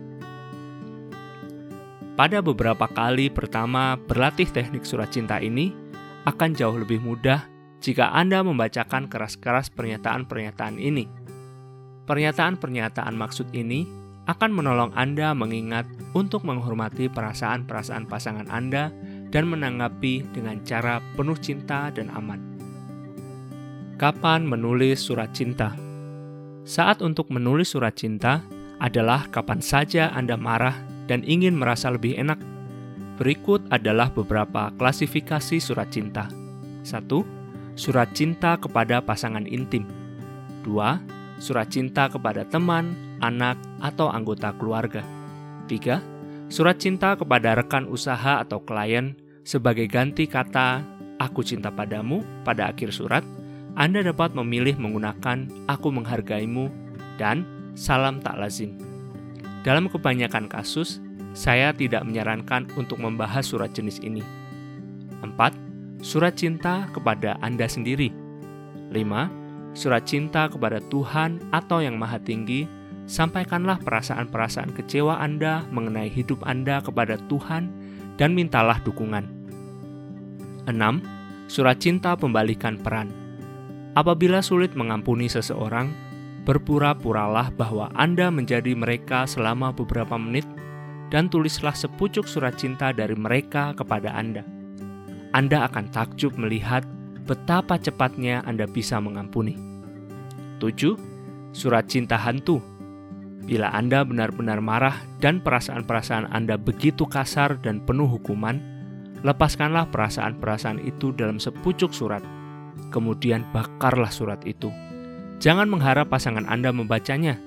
[2.14, 5.72] Pada beberapa kali pertama berlatih teknik surat cinta ini,
[6.28, 7.48] akan jauh lebih mudah
[7.80, 11.08] jika Anda membacakan keras-keras pernyataan-pernyataan ini.
[12.10, 13.86] Pernyataan-pernyataan maksud ini
[14.26, 18.90] akan menolong Anda mengingat untuk menghormati perasaan-perasaan pasangan Anda
[19.30, 22.42] dan menanggapi dengan cara penuh cinta dan aman.
[23.94, 25.78] Kapan menulis surat cinta?
[26.66, 28.42] Saat untuk menulis surat cinta
[28.82, 30.74] adalah kapan saja Anda marah
[31.06, 32.42] dan ingin merasa lebih enak.
[33.22, 36.26] Berikut adalah beberapa klasifikasi surat cinta.
[36.82, 37.06] 1.
[37.78, 39.86] Surat cinta kepada pasangan intim.
[40.66, 41.19] 2.
[41.40, 42.92] Surat cinta kepada teman,
[43.24, 45.00] anak, atau anggota keluarga.
[45.72, 46.52] 3.
[46.52, 50.84] Surat cinta kepada rekan usaha atau klien sebagai ganti kata
[51.16, 53.24] "aku cinta padamu" pada akhir surat.
[53.72, 56.68] Anda dapat memilih menggunakan "aku menghargaimu"
[57.16, 58.76] dan "salam tak lazim".
[59.64, 61.00] Dalam kebanyakan kasus,
[61.32, 64.20] saya tidak menyarankan untuk membahas surat jenis ini.
[65.24, 65.56] 4.
[66.04, 68.12] Surat cinta kepada Anda sendiri.
[68.92, 69.39] 5.
[69.70, 72.66] Surat cinta kepada Tuhan atau Yang Maha Tinggi.
[73.10, 77.70] Sampaikanlah perasaan-perasaan kecewa Anda mengenai hidup Anda kepada Tuhan
[78.14, 79.26] dan mintalah dukungan.
[80.70, 81.50] 6.
[81.50, 83.10] Surat cinta pembalikan peran.
[83.98, 85.90] Apabila sulit mengampuni seseorang,
[86.46, 90.46] berpura-puralah bahwa Anda menjadi mereka selama beberapa menit
[91.10, 94.46] dan tulislah sepucuk surat cinta dari mereka kepada Anda.
[95.34, 96.86] Anda akan takjub melihat
[97.30, 99.54] betapa cepatnya Anda bisa mengampuni.
[100.58, 100.98] 7.
[101.54, 102.58] Surat cinta hantu.
[103.46, 108.58] Bila Anda benar-benar marah dan perasaan-perasaan Anda begitu kasar dan penuh hukuman,
[109.22, 112.26] lepaskanlah perasaan-perasaan itu dalam sepucuk surat.
[112.90, 114.74] Kemudian bakarlah surat itu
[115.40, 117.40] Jangan mengharap pasangan Anda membacanya,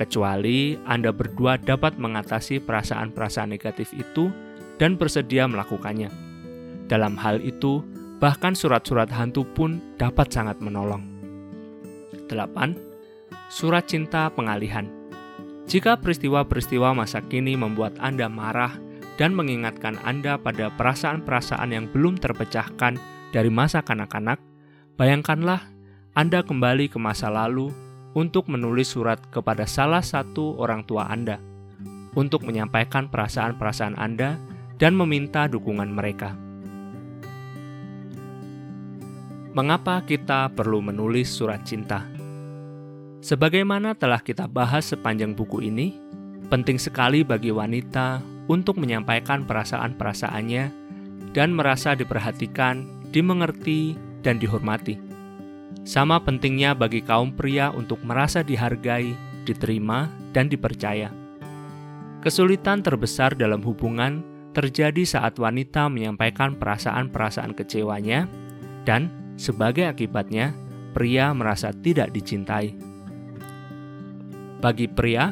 [0.00, 4.32] kecuali Anda berdua dapat mengatasi perasaan-perasaan negatif itu
[4.80, 6.08] dan bersedia melakukannya.
[6.88, 7.84] Dalam hal itu,
[8.16, 11.04] bahkan surat-surat hantu pun dapat sangat menolong.
[12.28, 12.74] 8.
[13.52, 14.88] Surat cinta pengalihan.
[15.66, 18.78] Jika peristiwa-peristiwa masa kini membuat Anda marah
[19.18, 22.98] dan mengingatkan Anda pada perasaan-perasaan yang belum terpecahkan
[23.34, 24.38] dari masa kanak-kanak,
[24.94, 25.66] bayangkanlah
[26.14, 27.74] Anda kembali ke masa lalu
[28.16, 31.36] untuk menulis surat kepada salah satu orang tua Anda
[32.16, 34.40] untuk menyampaikan perasaan-perasaan Anda
[34.80, 36.45] dan meminta dukungan mereka.
[39.56, 42.04] Mengapa kita perlu menulis surat cinta?
[43.24, 45.96] Sebagaimana telah kita bahas sepanjang buku ini,
[46.52, 48.20] penting sekali bagi wanita
[48.52, 50.64] untuk menyampaikan perasaan-perasaannya
[51.32, 55.00] dan merasa diperhatikan, dimengerti, dan dihormati.
[55.88, 59.16] Sama pentingnya bagi kaum pria untuk merasa dihargai,
[59.48, 61.08] diterima, dan dipercaya.
[62.20, 64.20] Kesulitan terbesar dalam hubungan
[64.52, 68.28] terjadi saat wanita menyampaikan perasaan-perasaan kecewanya
[68.84, 70.56] dan sebagai akibatnya,
[70.96, 72.72] pria merasa tidak dicintai.
[74.64, 75.30] Bagi pria,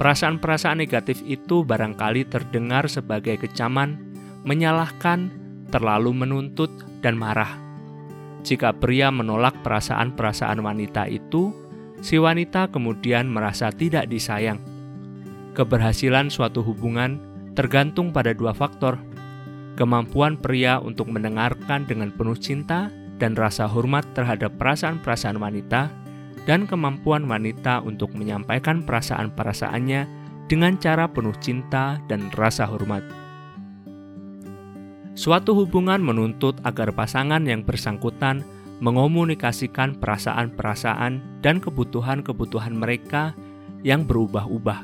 [0.00, 4.00] perasaan-perasaan negatif itu barangkali terdengar sebagai kecaman,
[4.48, 5.28] menyalahkan,
[5.68, 6.72] terlalu menuntut,
[7.04, 7.60] dan marah.
[8.42, 11.52] Jika pria menolak perasaan-perasaan wanita itu,
[12.02, 14.58] si wanita kemudian merasa tidak disayang.
[15.52, 17.20] Keberhasilan suatu hubungan
[17.52, 18.98] tergantung pada dua faktor:
[19.76, 22.88] kemampuan pria untuk mendengarkan dengan penuh cinta
[23.22, 25.86] dan rasa hormat terhadap perasaan-perasaan wanita,
[26.42, 30.10] dan kemampuan wanita untuk menyampaikan perasaan-perasaannya
[30.50, 33.06] dengan cara penuh cinta dan rasa hormat.
[35.14, 38.42] Suatu hubungan menuntut agar pasangan yang bersangkutan
[38.82, 43.30] mengomunikasikan perasaan-perasaan dan kebutuhan-kebutuhan mereka
[43.86, 44.82] yang berubah-ubah.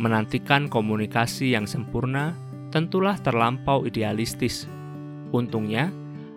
[0.00, 2.32] Menantikan komunikasi yang sempurna
[2.72, 4.64] tentulah terlampau idealistis.
[5.36, 5.92] Untungnya,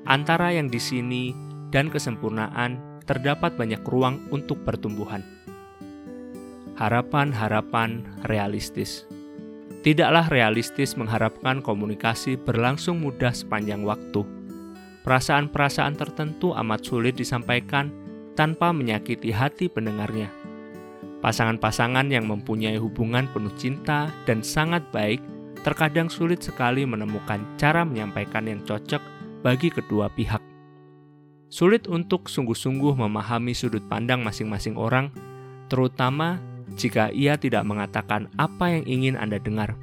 [0.06, 1.34] antara yang di sini
[1.74, 5.22] dan kesempurnaan terdapat banyak ruang untuk pertumbuhan.
[6.78, 9.06] Harapan-harapan realistis.
[9.86, 14.26] Tidaklah realistis mengharapkan komunikasi berlangsung mudah sepanjang waktu.
[15.06, 17.94] Perasaan-perasaan tertentu amat sulit disampaikan
[18.34, 20.34] tanpa menyakiti hati pendengarnya.
[21.22, 25.22] Pasangan-pasangan yang mempunyai hubungan penuh cinta dan sangat baik
[25.62, 29.15] terkadang sulit sekali menemukan cara menyampaikan yang cocok
[29.46, 30.42] bagi kedua pihak.
[31.54, 35.14] Sulit untuk sungguh-sungguh memahami sudut pandang masing-masing orang,
[35.70, 36.42] terutama
[36.74, 39.78] jika ia tidak mengatakan apa yang ingin Anda dengar.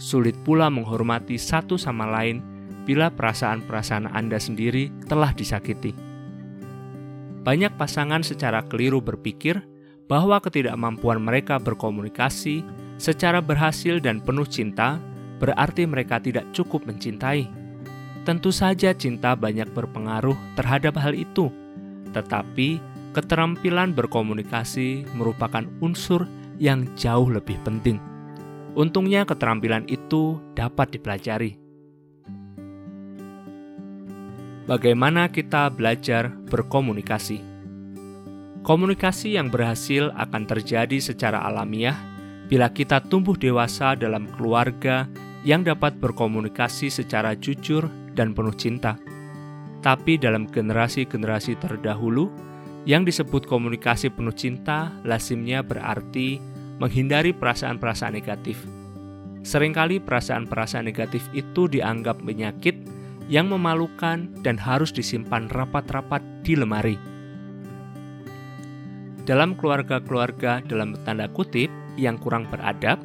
[0.00, 2.40] Sulit pula menghormati satu sama lain
[2.88, 5.92] bila perasaan-perasaan Anda sendiri telah disakiti.
[7.44, 9.60] Banyak pasangan secara keliru berpikir
[10.08, 12.64] bahwa ketidakmampuan mereka berkomunikasi
[12.96, 14.96] secara berhasil dan penuh cinta
[15.36, 17.65] berarti mereka tidak cukup mencintai.
[18.26, 21.46] Tentu saja cinta banyak berpengaruh terhadap hal itu,
[22.10, 22.82] tetapi
[23.14, 26.26] keterampilan berkomunikasi merupakan unsur
[26.58, 28.02] yang jauh lebih penting.
[28.74, 31.54] Untungnya, keterampilan itu dapat dipelajari.
[34.66, 37.38] Bagaimana kita belajar berkomunikasi?
[38.66, 41.94] Komunikasi yang berhasil akan terjadi secara alamiah
[42.50, 45.06] bila kita tumbuh dewasa dalam keluarga
[45.46, 47.86] yang dapat berkomunikasi secara jujur
[48.16, 48.96] dan penuh cinta.
[49.84, 52.32] Tapi dalam generasi-generasi terdahulu,
[52.88, 56.38] yang disebut komunikasi penuh cinta lazimnya berarti
[56.78, 58.62] menghindari perasaan-perasaan negatif.
[59.42, 62.78] Seringkali perasaan-perasaan negatif itu dianggap penyakit
[63.26, 66.98] yang memalukan dan harus disimpan rapat-rapat di lemari.
[69.26, 71.66] Dalam keluarga-keluarga dalam tanda kutip
[71.98, 73.02] yang kurang beradab,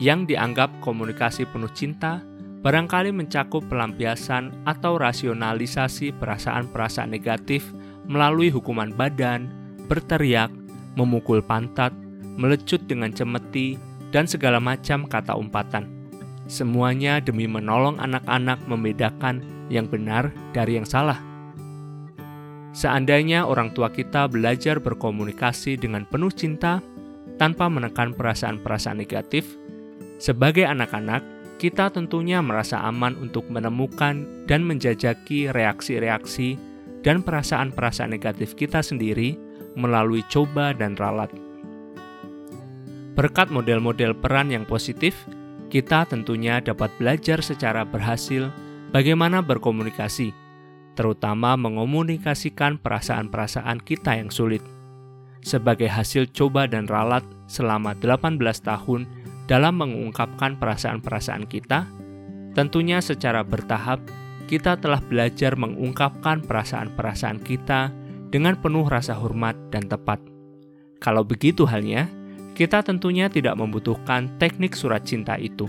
[0.00, 2.24] yang dianggap komunikasi penuh cinta
[2.60, 7.72] barangkali mencakup pelampiasan atau rasionalisasi perasaan-perasaan negatif
[8.04, 9.48] melalui hukuman badan,
[9.88, 10.52] berteriak,
[10.96, 11.94] memukul pantat,
[12.36, 13.80] melecut dengan cemeti,
[14.12, 15.88] dan segala macam kata umpatan.
[16.50, 19.40] Semuanya demi menolong anak-anak membedakan
[19.70, 21.22] yang benar dari yang salah.
[22.74, 26.82] Seandainya orang tua kita belajar berkomunikasi dengan penuh cinta
[27.38, 29.56] tanpa menekan perasaan-perasaan negatif,
[30.18, 31.22] sebagai anak-anak
[31.60, 36.56] kita tentunya merasa aman untuk menemukan dan menjajaki reaksi-reaksi
[37.04, 39.36] dan perasaan-perasaan negatif kita sendiri
[39.76, 41.28] melalui coba dan ralat.
[43.12, 45.12] Berkat model-model peran yang positif,
[45.68, 48.48] kita tentunya dapat belajar secara berhasil
[48.88, 50.32] bagaimana berkomunikasi,
[50.96, 54.64] terutama mengomunikasikan perasaan-perasaan kita yang sulit.
[55.44, 59.19] Sebagai hasil coba dan ralat selama 18 tahun
[59.50, 61.90] dalam mengungkapkan perasaan-perasaan kita,
[62.54, 63.98] tentunya secara bertahap
[64.46, 67.90] kita telah belajar mengungkapkan perasaan-perasaan kita
[68.30, 70.22] dengan penuh rasa hormat dan tepat.
[71.02, 72.06] Kalau begitu halnya,
[72.54, 75.66] kita tentunya tidak membutuhkan teknik surat cinta itu.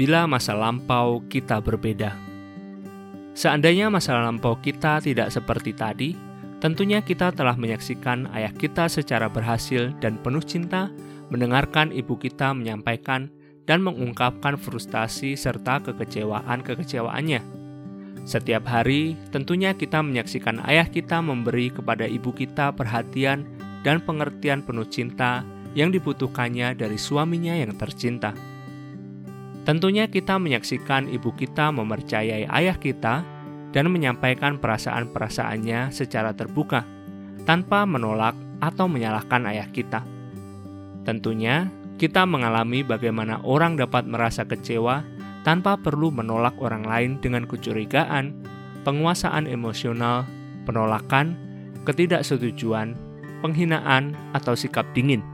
[0.00, 2.16] bila masa lampau kita berbeda.
[3.36, 6.16] Seandainya masa lampau kita tidak seperti tadi,
[6.60, 10.92] tentunya kita telah menyaksikan ayah kita secara berhasil dan penuh cinta
[11.32, 13.32] mendengarkan ibu kita menyampaikan
[13.64, 17.40] dan mengungkapkan frustasi serta kekecewaan-kekecewaannya.
[18.28, 23.48] Setiap hari, tentunya kita menyaksikan ayah kita memberi kepada ibu kita perhatian
[23.80, 25.40] dan pengertian penuh cinta
[25.72, 28.36] yang dibutuhkannya dari suaminya yang tercinta.
[29.64, 33.22] Tentunya kita menyaksikan ibu kita mempercayai ayah kita
[33.70, 36.82] dan menyampaikan perasaan-perasaannya secara terbuka,
[37.46, 40.04] tanpa menolak atau menyalahkan ayah kita.
[41.06, 45.04] Tentunya, kita mengalami bagaimana orang dapat merasa kecewa
[45.44, 48.36] tanpa perlu menolak orang lain dengan kecurigaan,
[48.84, 50.28] penguasaan emosional,
[50.68, 51.36] penolakan,
[51.88, 52.96] ketidaksetujuan,
[53.40, 55.24] penghinaan, atau sikap dingin.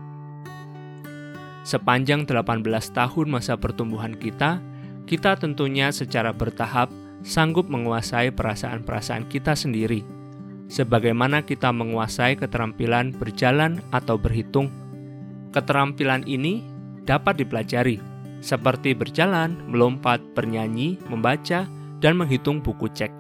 [1.67, 2.63] Sepanjang 18
[2.95, 4.63] tahun masa pertumbuhan kita,
[5.11, 6.91] kita tentunya secara bertahap
[7.27, 10.07] sanggup menguasai perasaan-perasaan kita sendiri.
[10.71, 14.71] Sebagaimana kita menguasai keterampilan berjalan atau berhitung,
[15.51, 16.63] keterampilan ini
[17.03, 17.99] dapat dipelajari,
[18.39, 21.67] seperti berjalan, melompat, bernyanyi, membaca,
[21.99, 23.11] dan menghitung buku cek.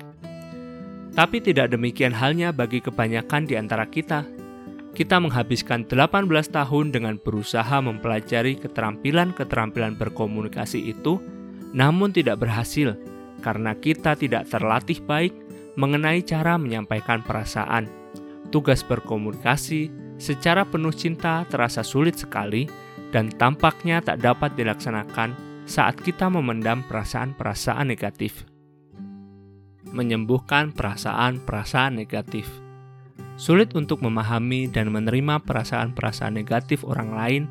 [1.15, 4.27] Tapi tidak demikian halnya bagi kebanyakan di antara kita
[4.97, 11.21] kita menghabiskan 18 tahun dengan berusaha mempelajari keterampilan-keterampilan berkomunikasi itu,
[11.77, 12.97] namun tidak berhasil
[13.41, 15.32] karena kita tidak terlatih baik
[15.76, 17.89] mengenai cara menyampaikan perasaan.
[18.55, 22.64] Tugas berkomunikasi secara penuh cinta terasa sulit sekali
[23.12, 28.47] dan tampaknya tak dapat dilaksanakan saat kita memendam perasaan-perasaan negatif.
[29.93, 32.66] Menyembuhkan perasaan-perasaan negatif
[33.37, 37.43] Sulit untuk memahami dan menerima perasaan-perasaan negatif orang lain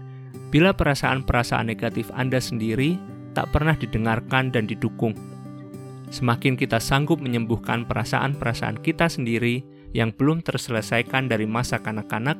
[0.49, 2.97] bila perasaan-perasaan negatif Anda sendiri
[3.37, 5.13] tak pernah didengarkan dan didukung.
[6.13, 12.37] Semakin kita sanggup menyembuhkan perasaan-perasaan kita sendiri yang belum terselesaikan dari masa kanak-kanak,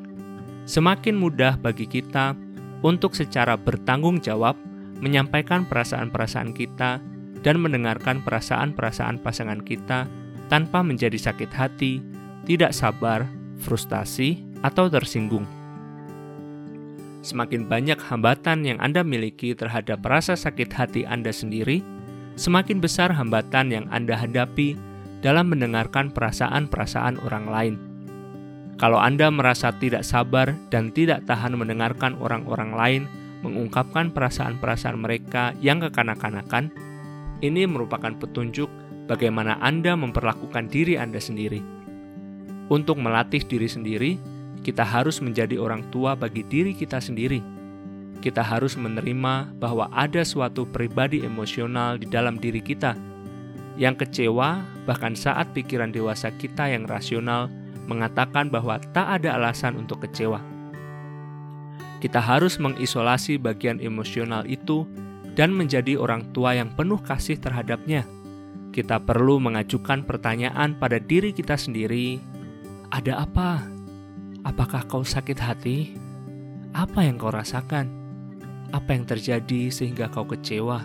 [0.69, 2.37] semakin mudah bagi kita
[2.85, 4.53] untuk secara bertanggung jawab
[5.01, 7.01] menyampaikan perasaan-perasaan kita
[7.41, 10.05] dan mendengarkan perasaan-perasaan pasangan kita
[10.47, 12.01] tanpa menjadi sakit hati
[12.45, 13.25] tidak sabar,
[13.57, 15.45] frustasi, atau tersinggung.
[17.25, 21.81] Semakin banyak hambatan yang Anda miliki terhadap rasa sakit hati Anda sendiri,
[22.35, 24.75] semakin besar hambatan yang Anda hadapi
[25.23, 27.75] dalam mendengarkan perasaan-perasaan orang lain.
[28.75, 33.01] Kalau Anda merasa tidak sabar dan tidak tahan mendengarkan orang-orang lain
[33.39, 36.69] mengungkapkan perasaan-perasaan mereka yang kekanak-kanakan,
[37.39, 38.67] ini merupakan petunjuk
[39.07, 41.63] bagaimana Anda memperlakukan diri Anda sendiri.
[42.67, 44.11] Untuk melatih diri sendiri,
[44.65, 47.54] kita harus menjadi orang tua bagi diri kita sendiri.
[48.25, 52.97] Kita harus menerima bahwa ada suatu pribadi emosional di dalam diri kita
[53.77, 57.51] yang kecewa, bahkan saat pikiran dewasa kita yang rasional
[57.85, 60.41] mengatakan bahwa tak ada alasan untuk kecewa.
[62.01, 64.89] Kita harus mengisolasi bagian emosional itu
[65.35, 68.07] dan menjadi orang tua yang penuh kasih terhadapnya.
[68.71, 72.19] Kita perlu mengajukan pertanyaan pada diri kita sendiri
[72.91, 73.63] ada apa?
[74.47, 75.77] Apakah kau sakit hati?
[76.75, 78.04] Apa yang kau rasakan?
[78.71, 80.81] Apa yang terjadi sehingga kau kecewa?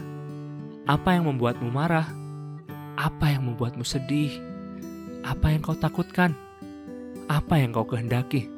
[0.84, 2.08] Apa yang membuatmu marah?
[2.98, 4.36] Apa yang membuatmu sedih?
[5.24, 6.36] Apa yang kau takutkan?
[7.30, 8.50] Apa yang kau kehendaki?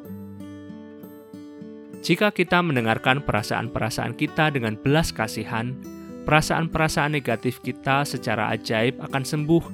[2.03, 5.71] Jika kita mendengarkan perasaan-perasaan kita dengan belas kasihan,
[6.27, 9.65] perasaan-perasaan negatif kita secara ajaib akan sembuh,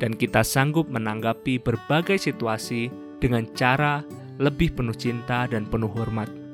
[0.00, 2.88] dan kita sanggup menanggapi berbagai situasi
[3.20, 4.00] dengan cara
[4.38, 6.47] lebih penuh cinta dan penuh hormat.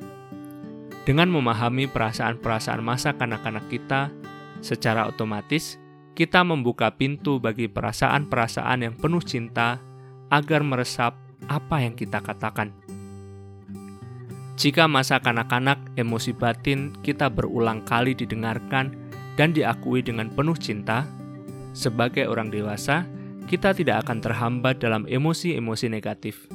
[1.05, 4.09] Dengan memahami perasaan-perasaan masa kanak-kanak kita,
[4.65, 5.77] secara otomatis
[6.17, 9.77] kita membuka pintu bagi perasaan-perasaan yang penuh cinta
[10.33, 11.13] agar meresap
[11.45, 12.73] apa yang kita katakan.
[14.57, 18.97] Jika masa kanak-kanak emosi batin kita berulang kali didengarkan
[19.37, 21.05] dan diakui dengan penuh cinta,
[21.77, 23.05] sebagai orang dewasa,
[23.45, 26.49] kita tidak akan terhambat dalam emosi-emosi negatif.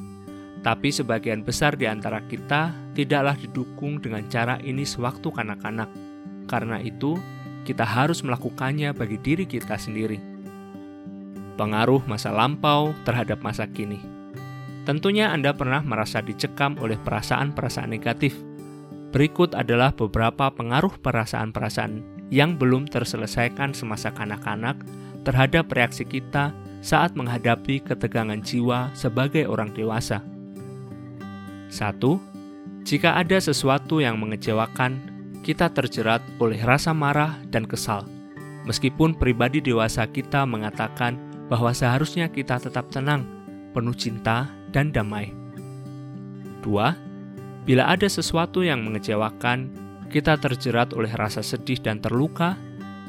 [0.60, 5.88] Tapi sebagian besar di antara kita tidaklah didukung dengan cara ini sewaktu kanak-kanak.
[6.44, 7.16] Karena itu,
[7.64, 10.20] kita harus melakukannya bagi diri kita sendiri.
[11.56, 14.00] Pengaruh masa lampau terhadap masa kini.
[14.84, 18.36] Tentunya Anda pernah merasa dicekam oleh perasaan-perasaan negatif.
[19.12, 24.80] Berikut adalah beberapa pengaruh perasaan-perasaan yang belum terselesaikan semasa kanak-kanak
[25.26, 30.24] terhadap reaksi kita saat menghadapi ketegangan jiwa sebagai orang dewasa.
[31.70, 32.84] 1.
[32.84, 34.98] Jika ada sesuatu yang mengecewakan,
[35.40, 38.04] kita terjerat oleh rasa marah dan kesal.
[38.68, 41.16] Meskipun pribadi dewasa kita mengatakan
[41.48, 43.24] bahwa seharusnya kita tetap tenang,
[43.72, 45.32] penuh cinta, dan damai.
[46.62, 47.64] 2.
[47.64, 49.72] Bila ada sesuatu yang mengecewakan,
[50.12, 52.58] kita terjerat oleh rasa sedih dan terluka,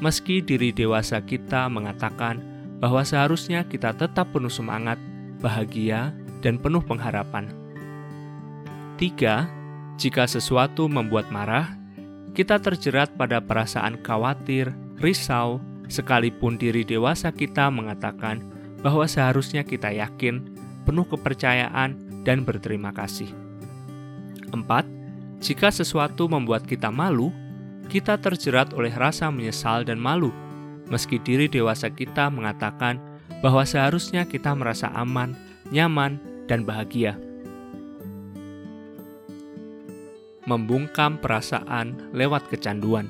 [0.00, 2.40] meski diri dewasa kita mengatakan
[2.82, 4.98] bahwa seharusnya kita tetap penuh semangat,
[5.38, 6.10] bahagia,
[6.42, 7.61] dan penuh pengharapan.
[9.02, 9.98] 3.
[9.98, 11.74] Jika sesuatu membuat marah,
[12.38, 14.70] kita terjerat pada perasaan khawatir,
[15.02, 15.58] risau,
[15.90, 18.46] sekalipun diri dewasa kita mengatakan
[18.78, 20.54] bahwa seharusnya kita yakin,
[20.86, 23.26] penuh kepercayaan, dan berterima kasih.
[24.54, 24.62] 4.
[25.42, 27.34] Jika sesuatu membuat kita malu,
[27.90, 30.30] kita terjerat oleh rasa menyesal dan malu,
[30.86, 33.02] meski diri dewasa kita mengatakan
[33.42, 35.34] bahwa seharusnya kita merasa aman,
[35.74, 37.18] nyaman, dan bahagia.
[40.42, 43.06] Membungkam perasaan lewat kecanduan.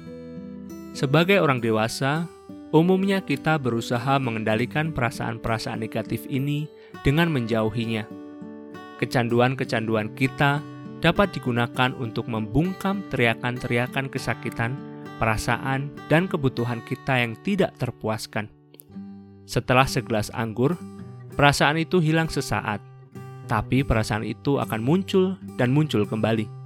[0.93, 2.29] Sebagai orang dewasa,
[2.77, 6.69] umumnya kita berusaha mengendalikan perasaan-perasaan negatif ini
[7.01, 8.05] dengan menjauhinya.
[9.01, 10.61] Kecanduan-kecanduan kita
[11.01, 14.77] dapat digunakan untuk membungkam teriakan-teriakan kesakitan,
[15.17, 18.53] perasaan, dan kebutuhan kita yang tidak terpuaskan.
[19.49, 20.77] Setelah segelas anggur,
[21.35, 22.85] perasaan itu hilang sesaat,
[23.49, 26.62] tapi perasaan itu akan muncul dan muncul kembali.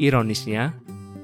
[0.00, 0.80] Ironisnya,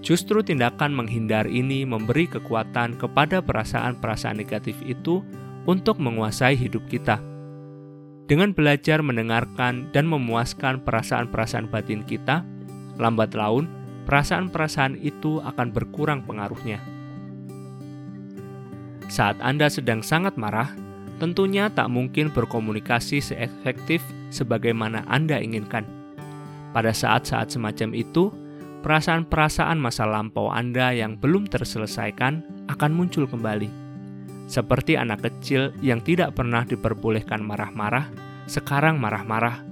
[0.06, 5.26] Justru tindakan menghindar ini memberi kekuatan kepada perasaan-perasaan negatif itu
[5.66, 7.18] untuk menguasai hidup kita.
[8.30, 12.46] Dengan belajar mendengarkan dan memuaskan perasaan-perasaan batin kita,
[13.02, 13.66] lambat laun
[14.06, 16.78] perasaan-perasaan itu akan berkurang pengaruhnya.
[19.10, 20.70] Saat Anda sedang sangat marah,
[21.18, 25.82] tentunya tak mungkin berkomunikasi seefektif sebagaimana Anda inginkan.
[26.70, 28.45] Pada saat-saat semacam itu,
[28.86, 33.66] perasaan-perasaan masa lampau Anda yang belum terselesaikan akan muncul kembali.
[34.46, 38.06] Seperti anak kecil yang tidak pernah diperbolehkan marah-marah,
[38.46, 39.66] sekarang marah-marah,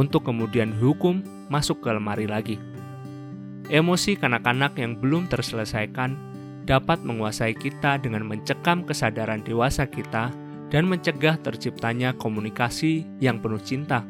[0.00, 1.20] untuk kemudian hukum
[1.52, 2.56] masuk ke lemari lagi.
[3.68, 6.16] Emosi kanak-kanak yang belum terselesaikan
[6.64, 10.32] dapat menguasai kita dengan mencekam kesadaran dewasa kita
[10.72, 14.08] dan mencegah terciptanya komunikasi yang penuh cinta,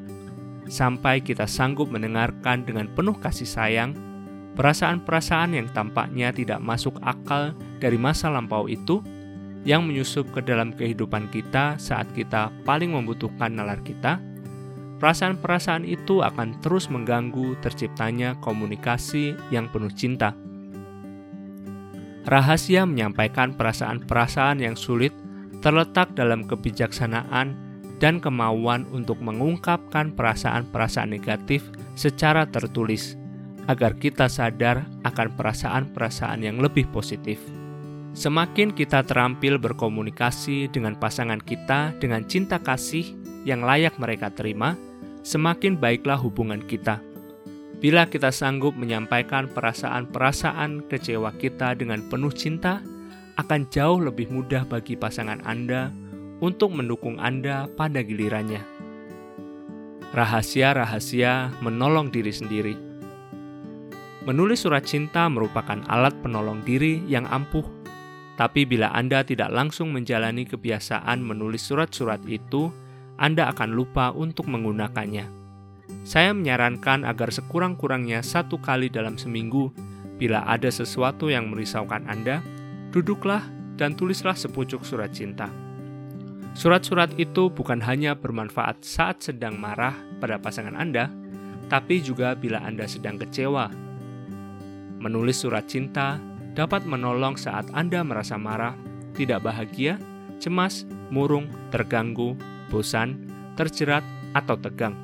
[0.71, 4.14] sampai kita sanggup mendengarkan dengan penuh kasih sayang
[4.55, 9.03] perasaan-perasaan yang tampaknya tidak masuk akal dari masa lampau itu
[9.65, 14.21] yang menyusup ke dalam kehidupan kita saat kita paling membutuhkan nalar kita,
[15.01, 20.37] perasaan-perasaan itu akan terus mengganggu terciptanya komunikasi yang penuh cinta.
[22.25, 25.13] Rahasia menyampaikan perasaan-perasaan yang sulit
[25.61, 27.57] terletak dalam kebijaksanaan
[28.01, 33.17] dan kemauan untuk mengungkapkan perasaan-perasaan negatif secara tertulis
[33.67, 37.41] agar kita sadar akan perasaan-perasaan yang lebih positif.
[38.15, 43.11] Semakin kita terampil berkomunikasi dengan pasangan kita dengan cinta kasih
[43.43, 44.79] yang layak mereka terima,
[45.27, 47.03] semakin baiklah hubungan kita.
[47.83, 52.81] Bila kita sanggup menyampaikan perasaan-perasaan kecewa kita dengan penuh cinta,
[53.35, 55.91] akan jauh lebih mudah bagi pasangan Anda
[56.39, 58.63] untuk mendukung Anda pada gilirannya.
[60.15, 62.94] Rahasia-rahasia menolong diri sendiri.
[64.25, 67.61] Menulis surat cinta merupakan alat penolong diri yang ampuh,
[68.41, 72.73] tapi bila Anda tidak langsung menjalani kebiasaan menulis surat-surat itu,
[73.21, 75.29] Anda akan lupa untuk menggunakannya.
[76.09, 79.69] Saya menyarankan agar sekurang-kurangnya satu kali dalam seminggu,
[80.17, 82.41] bila ada sesuatu yang merisaukan Anda,
[82.97, 83.45] duduklah
[83.77, 85.53] dan tulislah sepucuk surat cinta.
[86.57, 91.13] Surat-surat itu bukan hanya bermanfaat saat sedang marah pada pasangan Anda,
[91.69, 93.85] tapi juga bila Anda sedang kecewa
[95.05, 96.17] Menulis surat cinta
[96.57, 98.73] dapat menolong saat Anda merasa marah,
[99.13, 100.01] tidak bahagia,
[100.41, 102.33] cemas, murung, terganggu,
[102.73, 104.01] bosan, terjerat,
[104.33, 104.97] atau tegang.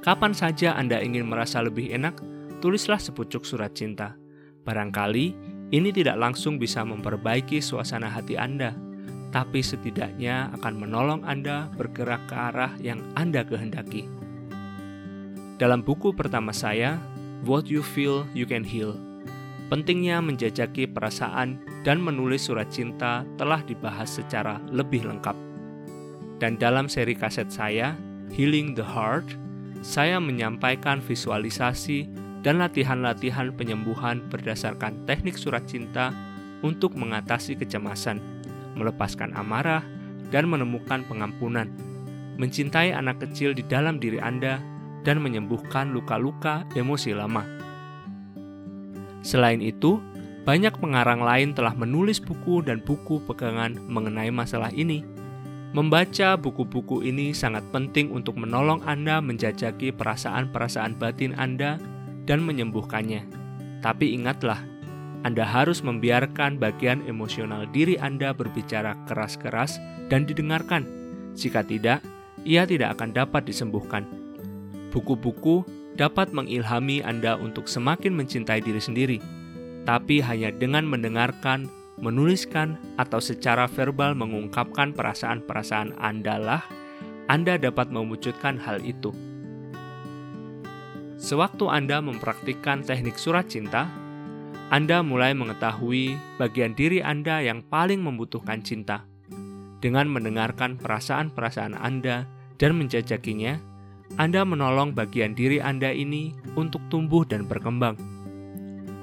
[0.00, 2.24] Kapan saja Anda ingin merasa lebih enak,
[2.64, 4.16] tulislah sepucuk surat cinta.
[4.64, 5.36] Barangkali
[5.76, 8.72] ini tidak langsung bisa memperbaiki suasana hati Anda,
[9.28, 14.08] tapi setidaknya akan menolong Anda bergerak ke arah yang Anda kehendaki.
[15.60, 16.96] Dalam buku pertama saya,
[17.40, 19.00] What you feel, you can heal.
[19.72, 21.56] Pentingnya menjajaki perasaan
[21.88, 25.32] dan menulis surat cinta telah dibahas secara lebih lengkap.
[26.36, 27.96] Dan dalam seri kaset saya,
[28.28, 29.40] Healing the Heart,
[29.80, 32.12] saya menyampaikan visualisasi
[32.44, 36.12] dan latihan-latihan penyembuhan berdasarkan teknik surat cinta
[36.60, 38.20] untuk mengatasi kecemasan,
[38.76, 39.80] melepaskan amarah,
[40.28, 41.72] dan menemukan pengampunan.
[42.36, 44.60] Mencintai anak kecil di dalam diri Anda
[45.06, 47.44] dan menyembuhkan luka-luka emosi lama.
[49.20, 50.00] Selain itu,
[50.40, 55.04] Banyak pengarang lain telah menulis buku dan buku pegangan mengenai masalah ini.
[55.70, 61.78] Membaca buku-buku ini sangat penting untuk menolong Anda menjajaki perasaan-perasaan batin Anda
[62.24, 63.22] dan menyembuhkannya.
[63.84, 64.58] Tapi ingatlah,
[65.22, 69.78] Anda harus membiarkan bagian emosional diri Anda berbicara keras-keras
[70.08, 70.88] dan didengarkan.
[71.36, 72.02] Jika tidak,
[72.42, 74.08] ia tidak akan dapat disembuhkan.
[74.90, 75.62] Buku-buku
[75.94, 79.18] dapat mengilhami Anda untuk semakin mencintai diri sendiri,
[79.86, 81.70] tapi hanya dengan mendengarkan,
[82.02, 86.62] menuliskan, atau secara verbal mengungkapkan perasaan-perasaan Anda lah
[87.30, 89.14] Anda dapat mewujudkan hal itu.
[91.20, 93.86] Sewaktu Anda mempraktikkan teknik surat cinta,
[94.72, 99.06] Anda mulai mengetahui bagian diri Anda yang paling membutuhkan cinta.
[99.84, 102.24] Dengan mendengarkan perasaan-perasaan Anda
[102.56, 103.69] dan menjajakinya,
[104.18, 107.94] Anda menolong bagian diri Anda ini untuk tumbuh dan berkembang.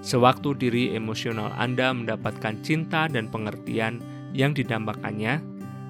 [0.04, 4.04] Sewaktu diri emosional Anda mendapatkan cinta dan pengertian
[4.36, 5.40] yang didambakannya,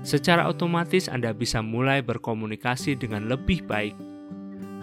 [0.06, 4.08] secara otomatis Anda bisa mulai berkomunikasi dengan lebih baik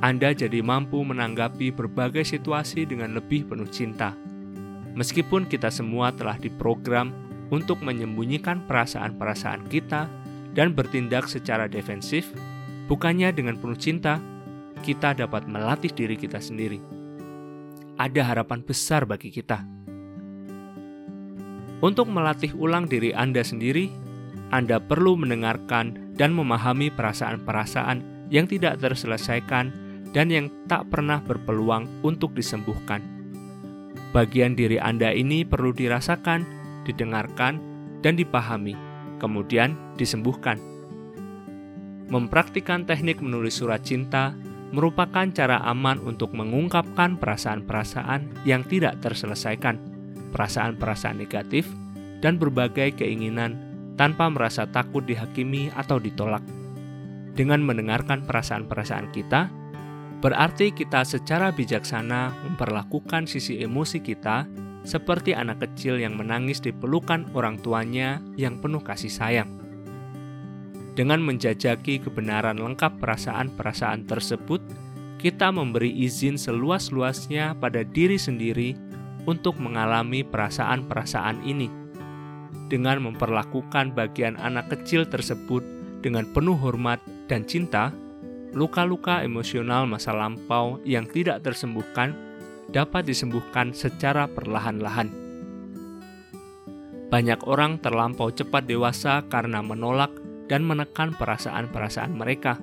[0.05, 4.13] anda jadi mampu menanggapi berbagai situasi dengan lebih penuh cinta.
[4.93, 7.09] Meskipun kita semua telah diprogram
[7.49, 10.05] untuk menyembunyikan perasaan-perasaan kita
[10.53, 12.29] dan bertindak secara defensif,
[12.87, 14.21] bukannya dengan penuh cinta,
[14.85, 16.81] kita dapat melatih diri kita sendiri.
[17.97, 19.63] Ada harapan besar bagi kita.
[21.85, 23.93] Untuk melatih ulang diri Anda sendiri,
[24.51, 29.71] Anda perlu mendengarkan dan memahami perasaan-perasaan yang tidak terselesaikan
[30.15, 33.03] dan yang tak pernah berpeluang untuk disembuhkan.
[34.15, 36.47] Bagian diri Anda ini perlu dirasakan,
[36.87, 37.59] didengarkan,
[37.99, 38.79] dan dipahami,
[39.19, 40.74] kemudian disembuhkan.
[42.13, 44.37] Mempraktikkan teknik menulis surat cinta
[44.75, 49.79] merupakan cara aman untuk mengungkapkan perasaan-perasaan yang tidak terselesaikan,
[50.35, 51.69] perasaan-perasaan negatif,
[52.21, 53.57] dan berbagai keinginan
[53.95, 56.43] tanpa merasa takut dihakimi atau ditolak.
[57.35, 59.51] Dengan mendengarkan perasaan-perasaan kita,
[60.25, 64.49] Berarti kita secara bijaksana memperlakukan sisi emosi kita
[64.81, 69.64] seperti anak kecil yang menangis di pelukan orang tuanya yang penuh kasih sayang.
[70.95, 74.63] Dengan menjajaki kebenaran lengkap perasaan-perasaan tersebut,
[75.19, 78.79] kita memberi izin seluas-luasnya pada diri sendiri
[79.27, 81.67] untuk mengalami perasaan-perasaan ini.
[82.71, 85.67] Dengan memperlakukan bagian anak kecil tersebut
[85.99, 87.91] dengan penuh hormat dan cinta,
[88.55, 92.15] luka-luka emosional masa lampau yang tidak tersembuhkan
[92.71, 95.11] dapat disembuhkan secara perlahan-lahan.
[97.11, 100.11] Banyak orang terlampau cepat dewasa karena menolak
[100.49, 102.61] dan menekan perasaan-perasaan mereka.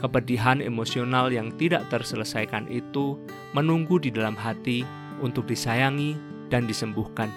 [0.00, 3.20] Kepedihan emosional yang tidak terselesaikan itu
[3.52, 4.82] menunggu di dalam hati
[5.20, 6.16] untuk disayangi
[6.48, 7.28] dan disembuhkan.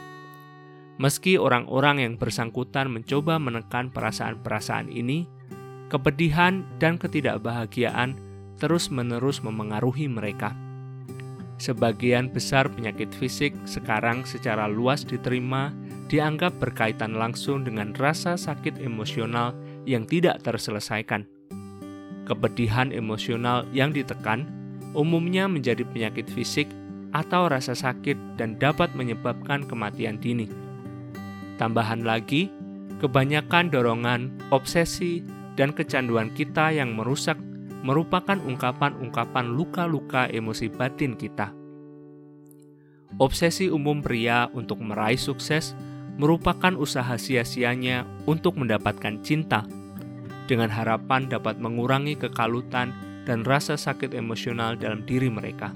[1.02, 5.26] Meski orang-orang yang bersangkutan mencoba menekan perasaan-perasaan ini,
[5.90, 8.16] kepedihan, dan ketidakbahagiaan
[8.62, 10.54] terus-menerus memengaruhi mereka.
[11.58, 15.74] Sebagian besar penyakit fisik sekarang secara luas diterima
[16.12, 19.56] dianggap berkaitan langsung dengan rasa sakit emosional
[19.88, 21.28] yang tidak terselesaikan.
[22.24, 24.48] Kepedihan emosional yang ditekan
[24.96, 26.70] umumnya menjadi penyakit fisik
[27.14, 30.50] atau rasa sakit dan dapat menyebabkan kematian dini.
[31.62, 32.50] Tambahan lagi,
[32.98, 35.22] kebanyakan dorongan, obsesi,
[35.54, 37.38] dan kecanduan kita yang merusak
[37.84, 41.52] merupakan ungkapan-ungkapan luka-luka emosi batin kita.
[43.22, 45.78] Obsesi umum pria untuk meraih sukses
[46.18, 49.66] merupakan usaha sia-sianya untuk mendapatkan cinta,
[50.46, 52.94] dengan harapan dapat mengurangi kekalutan
[53.24, 55.72] dan rasa sakit emosional dalam diri mereka.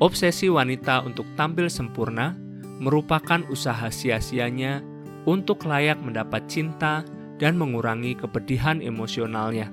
[0.00, 2.36] Obsesi wanita untuk tampil sempurna
[2.80, 4.84] merupakan usaha sia-sianya
[5.24, 7.00] untuk layak mendapat cinta
[7.40, 9.72] dan mengurangi kepedihan emosionalnya.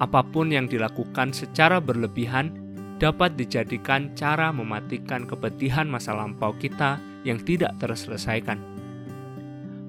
[0.00, 2.56] Apa pun yang dilakukan secara berlebihan
[3.00, 8.60] dapat dijadikan cara mematikan kepedihan masa lampau kita yang tidak terselesaikan.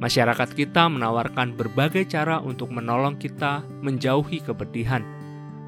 [0.01, 5.05] Masyarakat kita menawarkan berbagai cara untuk menolong kita menjauhi kepedihan.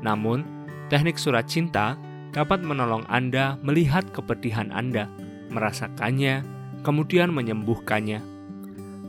[0.02, 0.42] Namun,
[0.90, 1.94] teknik surat cinta
[2.34, 5.06] dapat menolong Anda melihat kepedihan Anda,
[5.54, 6.42] merasakannya,
[6.82, 8.34] kemudian menyembuhkannya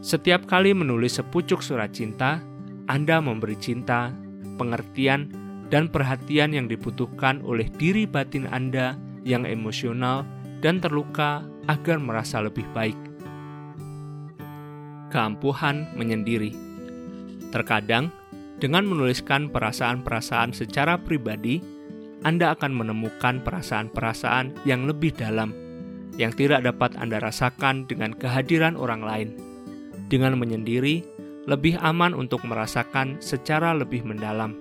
[0.05, 2.44] setiap kali menulis sepucuk surat cinta,
[2.92, 4.12] Anda memberi cinta,
[4.61, 5.32] pengertian,
[5.72, 10.28] dan perhatian yang dibutuhkan oleh diri batin Anda yang emosional
[10.61, 11.40] dan terluka
[11.70, 12.96] agar merasa lebih baik.
[15.10, 16.50] Keampuhan menyendiri.
[17.54, 18.10] Terkadang,
[18.58, 21.62] dengan menuliskan perasaan-perasaan secara pribadi,
[22.26, 25.64] Anda akan menemukan perasaan-perasaan yang lebih dalam
[26.16, 29.28] yang tidak dapat Anda rasakan dengan kehadiran orang lain.
[30.06, 31.02] Dengan menyendiri,
[31.44, 34.54] lebih aman untuk merasakan secara lebih mendalam.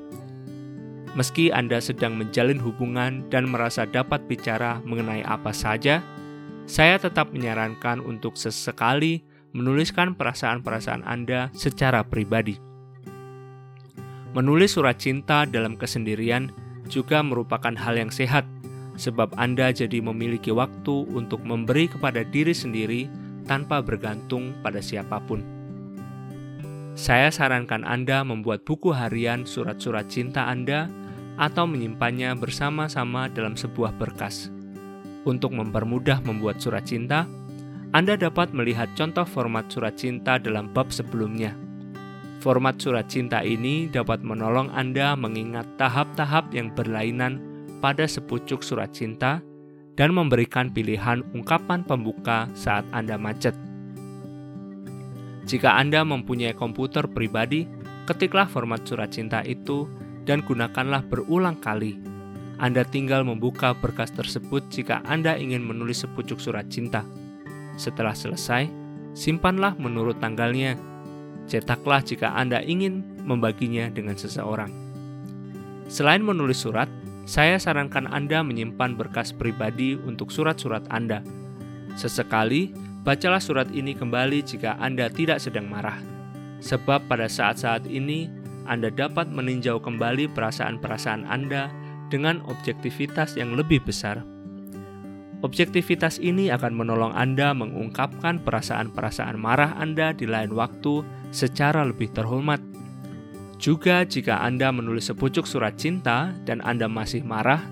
[1.13, 6.01] Meski Anda sedang menjalin hubungan dan merasa dapat bicara mengenai apa saja,
[6.63, 12.57] saya tetap menyarankan untuk sesekali menuliskan perasaan-perasaan Anda secara pribadi.
[14.33, 16.49] Menulis surat cinta dalam kesendirian
[16.89, 18.49] juga merupakan hal yang sehat
[18.97, 23.05] sebab Anda jadi memiliki waktu untuk memberi kepada diri sendiri
[23.45, 25.45] tanpa bergantung pada siapa pun.
[26.93, 30.89] Saya sarankan Anda membuat buku harian surat-surat cinta Anda
[31.41, 34.53] atau menyimpannya bersama-sama dalam sebuah berkas.
[35.23, 37.23] Untuk mempermudah membuat surat cinta,
[37.95, 41.55] Anda dapat melihat contoh format surat cinta dalam bab sebelumnya.
[42.43, 47.39] Format surat cinta ini dapat menolong Anda mengingat tahap-tahap yang berlainan
[47.79, 49.39] pada sepucuk surat cinta
[49.95, 53.55] dan memberikan pilihan ungkapan pembuka saat Anda macet.
[55.47, 57.63] Jika Anda mempunyai komputer pribadi,
[58.03, 59.87] ketiklah format surat cinta itu
[60.27, 61.95] dan gunakanlah berulang kali.
[62.61, 67.01] Anda tinggal membuka berkas tersebut jika Anda ingin menulis sepucuk surat cinta.
[67.73, 68.69] Setelah selesai,
[69.17, 70.77] simpanlah menurut tanggalnya.
[71.49, 74.69] Cetaklah jika Anda ingin membaginya dengan seseorang.
[75.89, 76.87] Selain menulis surat,
[77.23, 81.25] saya sarankan Anda menyimpan berkas pribadi untuk surat-surat Anda.
[81.97, 82.71] Sesekali,
[83.03, 85.99] bacalah surat ini kembali jika Anda tidak sedang marah.
[86.63, 88.31] Sebab pada saat-saat ini,
[88.63, 91.67] Anda dapat meninjau kembali perasaan-perasaan Anda
[92.07, 94.23] dengan objektivitas yang lebih besar.
[95.43, 101.03] Objektivitas ini akan menolong Anda mengungkapkan perasaan-perasaan marah Anda di lain waktu
[101.35, 102.73] secara lebih terhormat
[103.63, 107.63] juga jika Anda menulis sepucuk surat cinta dan Anda masih marah,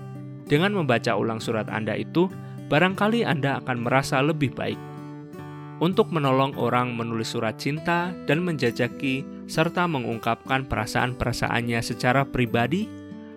[0.48, 2.32] dengan membaca ulang surat Anda itu,
[2.72, 4.80] barangkali Anda akan merasa lebih baik.
[5.84, 12.88] Untuk menolong orang menulis surat cinta dan menjajaki serta mengungkapkan perasaan-perasaannya secara pribadi,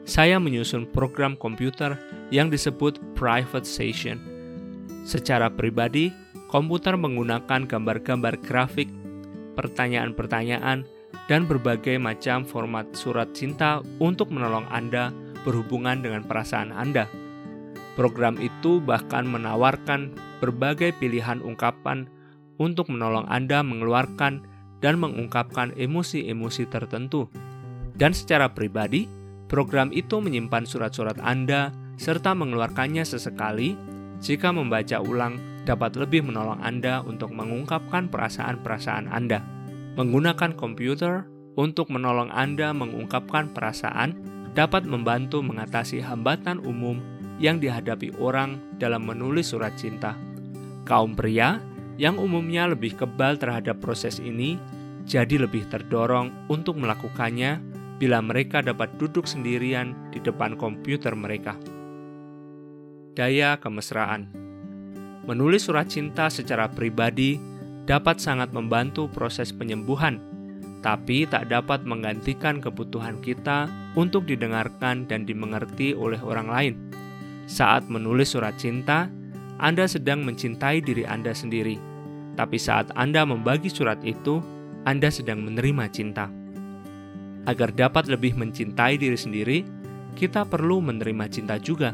[0.06, 1.98] saya menyusun program komputer
[2.30, 4.22] yang disebut Private Session.
[5.02, 6.14] Secara pribadi,
[6.50, 8.90] komputer menggunakan gambar-gambar grafik,
[9.58, 10.86] pertanyaan-pertanyaan,
[11.26, 15.10] dan berbagai macam format surat cinta untuk menolong Anda
[15.42, 17.10] berhubungan dengan perasaan Anda.
[17.98, 22.06] Program itu bahkan menawarkan berbagai pilihan ungkapan
[22.62, 24.46] untuk menolong Anda mengeluarkan
[24.86, 27.26] dan mengungkapkan emosi-emosi tertentu.
[27.96, 29.08] Dan secara pribadi,
[29.46, 33.78] program itu menyimpan surat-surat Anda serta mengeluarkannya sesekali
[34.20, 39.42] jika membaca ulang dapat lebih menolong Anda untuk mengungkapkan perasaan-perasaan Anda.
[39.96, 41.26] Menggunakan komputer
[41.56, 44.16] untuk menolong Anda mengungkapkan perasaan
[44.56, 47.00] dapat membantu mengatasi hambatan umum
[47.40, 50.16] yang dihadapi orang dalam menulis surat cinta.
[50.88, 51.60] Kaum pria
[52.00, 54.60] yang umumnya lebih kebal terhadap proses ini
[55.06, 57.60] jadi lebih terdorong untuk melakukannya
[57.96, 61.56] bila mereka dapat duduk sendirian di depan komputer mereka.
[63.16, 64.46] Daya kemesraan
[65.26, 67.42] menulis surat cinta secara pribadi
[67.90, 70.22] dapat sangat membantu proses penyembuhan,
[70.86, 76.74] tapi tak dapat menggantikan kebutuhan kita untuk didengarkan dan dimengerti oleh orang lain.
[77.46, 79.10] Saat menulis surat cinta,
[79.62, 81.78] Anda sedang mencintai diri Anda sendiri,
[82.38, 84.42] tapi saat Anda membagi surat itu,
[84.86, 86.30] Anda sedang menerima cinta.
[87.46, 89.62] Agar dapat lebih mencintai diri sendiri,
[90.18, 91.94] kita perlu menerima cinta juga,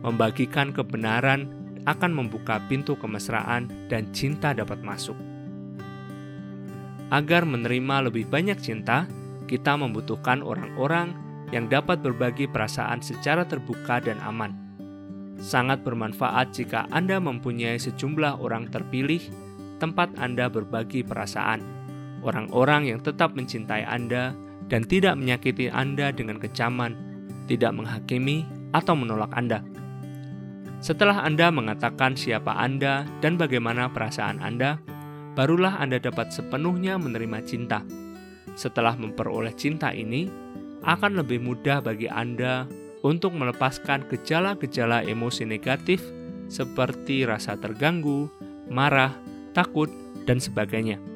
[0.00, 1.48] membagikan kebenaran
[1.84, 5.18] akan membuka pintu kemesraan dan cinta dapat masuk.
[7.12, 9.04] Agar menerima lebih banyak cinta,
[9.44, 11.12] kita membutuhkan orang-orang
[11.52, 14.56] yang dapat berbagi perasaan secara terbuka dan aman.
[15.36, 19.20] Sangat bermanfaat jika Anda mempunyai sejumlah orang terpilih
[19.76, 21.60] tempat Anda berbagi perasaan,
[22.24, 24.32] orang-orang yang tetap mencintai Anda
[24.72, 26.96] dan tidak menyakiti Anda dengan kecaman,
[27.44, 29.60] tidak menghakimi atau menolak Anda.
[30.80, 34.80] Setelah Anda mengatakan siapa Anda dan bagaimana perasaan Anda,
[35.36, 37.84] barulah Anda dapat sepenuhnya menerima cinta.
[38.56, 40.26] Setelah memperoleh cinta ini,
[40.82, 42.64] akan lebih mudah bagi Anda
[43.04, 46.00] untuk melepaskan gejala-gejala emosi negatif
[46.48, 48.26] seperti rasa terganggu,
[48.72, 49.14] marah,
[49.54, 49.92] takut,
[50.26, 51.11] dan sebagainya.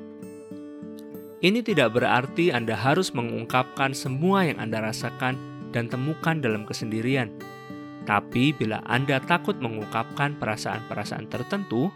[1.46, 5.38] Ini tidak berarti Anda harus mengungkapkan semua yang Anda rasakan
[5.70, 7.30] dan temukan dalam kesendirian
[8.06, 11.90] tapi bila Anda takut mengungkapkan perasaan-perasaan tertentu,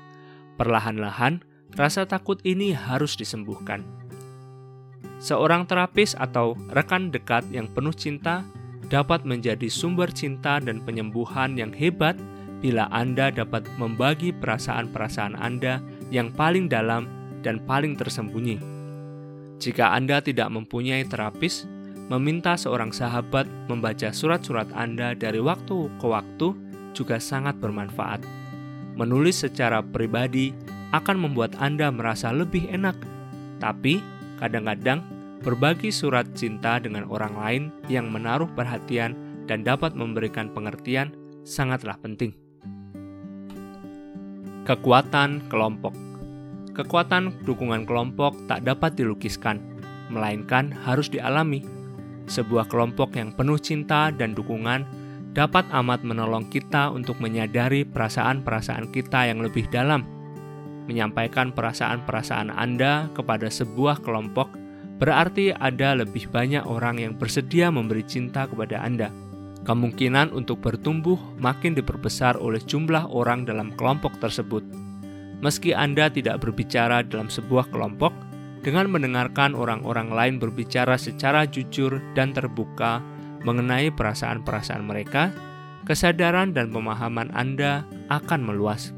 [0.58, 1.40] perlahan-lahan
[1.78, 3.86] rasa takut ini harus disembuhkan.
[5.22, 8.42] Seorang terapis atau rekan dekat yang penuh cinta
[8.90, 12.18] dapat menjadi sumber cinta dan penyembuhan yang hebat
[12.58, 15.78] bila Anda dapat membagi perasaan-perasaan Anda
[16.10, 17.06] yang paling dalam
[17.46, 18.79] dan paling tersembunyi.
[19.60, 21.68] Jika Anda tidak mempunyai terapis,
[22.08, 26.56] meminta seorang sahabat membaca surat-surat Anda dari waktu ke waktu
[26.96, 28.24] juga sangat bermanfaat.
[28.96, 30.56] Menulis secara pribadi
[30.96, 32.96] akan membuat Anda merasa lebih enak,
[33.60, 34.00] tapi
[34.40, 35.04] kadang-kadang
[35.44, 39.12] berbagi surat cinta dengan orang lain yang menaruh perhatian
[39.44, 41.12] dan dapat memberikan pengertian
[41.44, 42.32] sangatlah penting.
[44.64, 46.09] Kekuatan kelompok
[46.80, 49.60] Kekuatan dukungan kelompok tak dapat dilukiskan,
[50.08, 51.60] melainkan harus dialami.
[52.24, 54.88] Sebuah kelompok yang penuh cinta dan dukungan
[55.36, 60.08] dapat amat menolong kita untuk menyadari perasaan-perasaan kita yang lebih dalam.
[60.88, 64.48] Menyampaikan perasaan-perasaan Anda kepada sebuah kelompok
[64.96, 69.12] berarti ada lebih banyak orang yang bersedia memberi cinta kepada Anda.
[69.68, 74.89] Kemungkinan untuk bertumbuh makin diperbesar oleh jumlah orang dalam kelompok tersebut.
[75.40, 78.12] Meski Anda tidak berbicara dalam sebuah kelompok,
[78.60, 83.00] dengan mendengarkan orang-orang lain berbicara secara jujur dan terbuka
[83.40, 85.32] mengenai perasaan-perasaan mereka,
[85.88, 88.92] kesadaran dan pemahaman Anda akan meluas.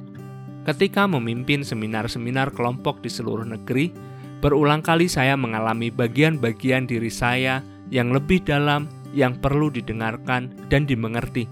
[0.66, 3.94] Ketika memimpin seminar-seminar kelompok di seluruh negeri,
[4.42, 7.62] Berulang kali saya mengalami bagian-bagian diri saya
[7.94, 11.46] yang lebih dalam yang perlu didengarkan dan dimengerti.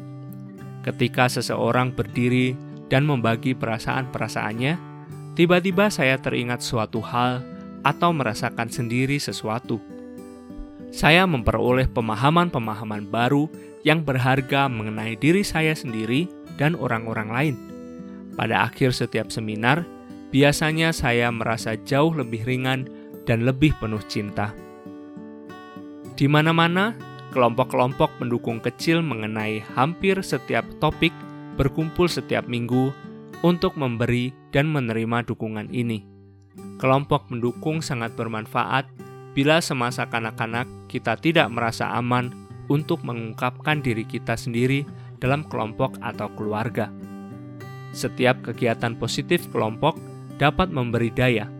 [0.82, 2.58] Ketika seseorang berdiri
[2.90, 4.74] dan membagi perasaan-perasaannya,
[5.38, 7.40] tiba-tiba saya teringat suatu hal
[7.86, 9.80] atau merasakan sendiri sesuatu.
[10.90, 13.46] Saya memperoleh pemahaman-pemahaman baru
[13.86, 16.26] yang berharga mengenai diri saya sendiri
[16.58, 17.56] dan orang-orang lain.
[18.34, 19.86] Pada akhir setiap seminar,
[20.34, 22.90] biasanya saya merasa jauh lebih ringan
[23.24, 24.50] dan lebih penuh cinta.
[26.18, 26.92] Di mana-mana,
[27.30, 31.14] kelompok-kelompok pendukung kecil mengenai hampir setiap topik
[31.54, 32.92] berkumpul setiap minggu
[33.40, 36.04] untuk memberi dan menerima dukungan ini.
[36.76, 38.88] Kelompok pendukung sangat bermanfaat
[39.32, 42.32] bila semasa kanak-kanak kita tidak merasa aman
[42.70, 44.86] untuk mengungkapkan diri kita sendiri
[45.20, 46.90] dalam kelompok atau keluarga.
[47.90, 49.98] Setiap kegiatan positif kelompok
[50.38, 51.50] dapat memberi daya,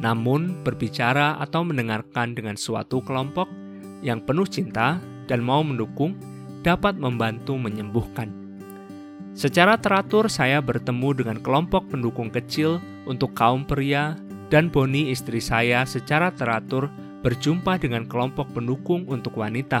[0.00, 3.46] namun berbicara atau mendengarkan dengan suatu kelompok
[4.02, 4.98] yang penuh cinta
[5.30, 6.18] dan mau mendukung
[6.66, 8.41] dapat membantu menyembuhkan.
[9.32, 12.78] Secara teratur, saya bertemu dengan kelompok pendukung kecil
[13.08, 14.16] untuk kaum pria,
[14.52, 16.92] dan Boni, istri saya, secara teratur
[17.24, 19.80] berjumpa dengan kelompok pendukung untuk wanita.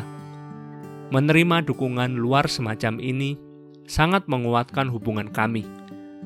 [1.12, 3.36] Menerima dukungan luar semacam ini
[3.84, 5.68] sangat menguatkan hubungan kami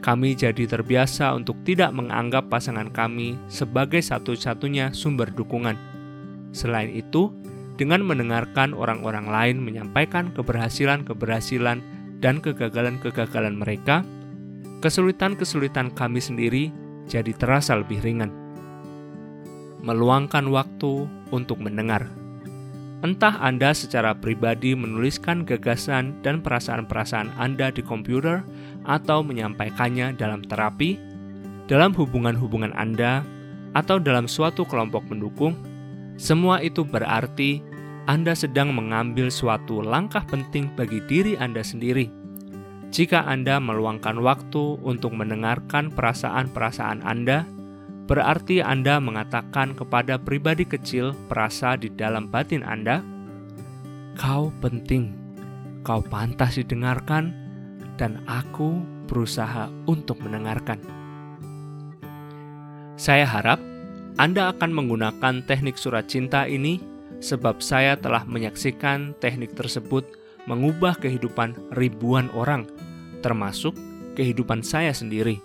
[0.05, 5.77] kami jadi terbiasa untuk tidak menganggap pasangan kami sebagai satu-satunya sumber dukungan.
[6.53, 7.33] Selain itu,
[7.77, 11.81] dengan mendengarkan orang-orang lain menyampaikan keberhasilan-keberhasilan
[12.21, 14.03] dan kegagalan-kegagalan mereka,
[14.81, 16.65] kesulitan-kesulitan kami sendiri
[17.07, 18.33] jadi terasa lebih ringan.
[19.85, 22.11] Meluangkan waktu untuk mendengar.
[23.05, 28.43] Entah Anda secara pribadi menuliskan gagasan dan perasaan-perasaan Anda di komputer
[28.89, 30.99] atau menyampaikannya dalam terapi,
[31.71, 33.23] dalam hubungan-hubungan Anda,
[33.77, 35.55] atau dalam suatu kelompok pendukung,
[36.17, 37.61] semua itu berarti
[38.07, 42.07] Anda sedang mengambil suatu langkah penting bagi diri Anda sendiri.
[42.95, 47.43] Jika Anda meluangkan waktu untuk mendengarkan perasaan-perasaan Anda,
[48.07, 53.03] berarti Anda mengatakan kepada pribadi kecil perasa di dalam batin Anda,
[54.15, 55.11] "Kau penting,
[55.83, 57.47] kau pantas didengarkan."
[57.97, 60.79] dan aku berusaha untuk mendengarkan.
[62.97, 63.61] Saya harap
[64.17, 66.81] Anda akan menggunakan teknik surat cinta ini
[67.21, 70.05] sebab saya telah menyaksikan teknik tersebut
[70.47, 72.65] mengubah kehidupan ribuan orang,
[73.21, 73.75] termasuk
[74.15, 75.43] kehidupan saya sendiri.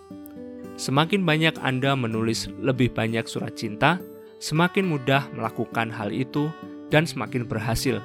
[0.77, 3.97] Semakin banyak Anda menulis lebih banyak surat cinta,
[4.41, 6.49] semakin mudah melakukan hal itu
[6.93, 7.99] dan semakin berhasil.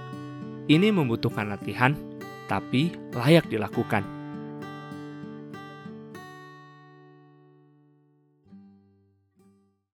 [0.66, 1.94] Ini membutuhkan latihan,
[2.50, 4.15] tapi layak dilakukan.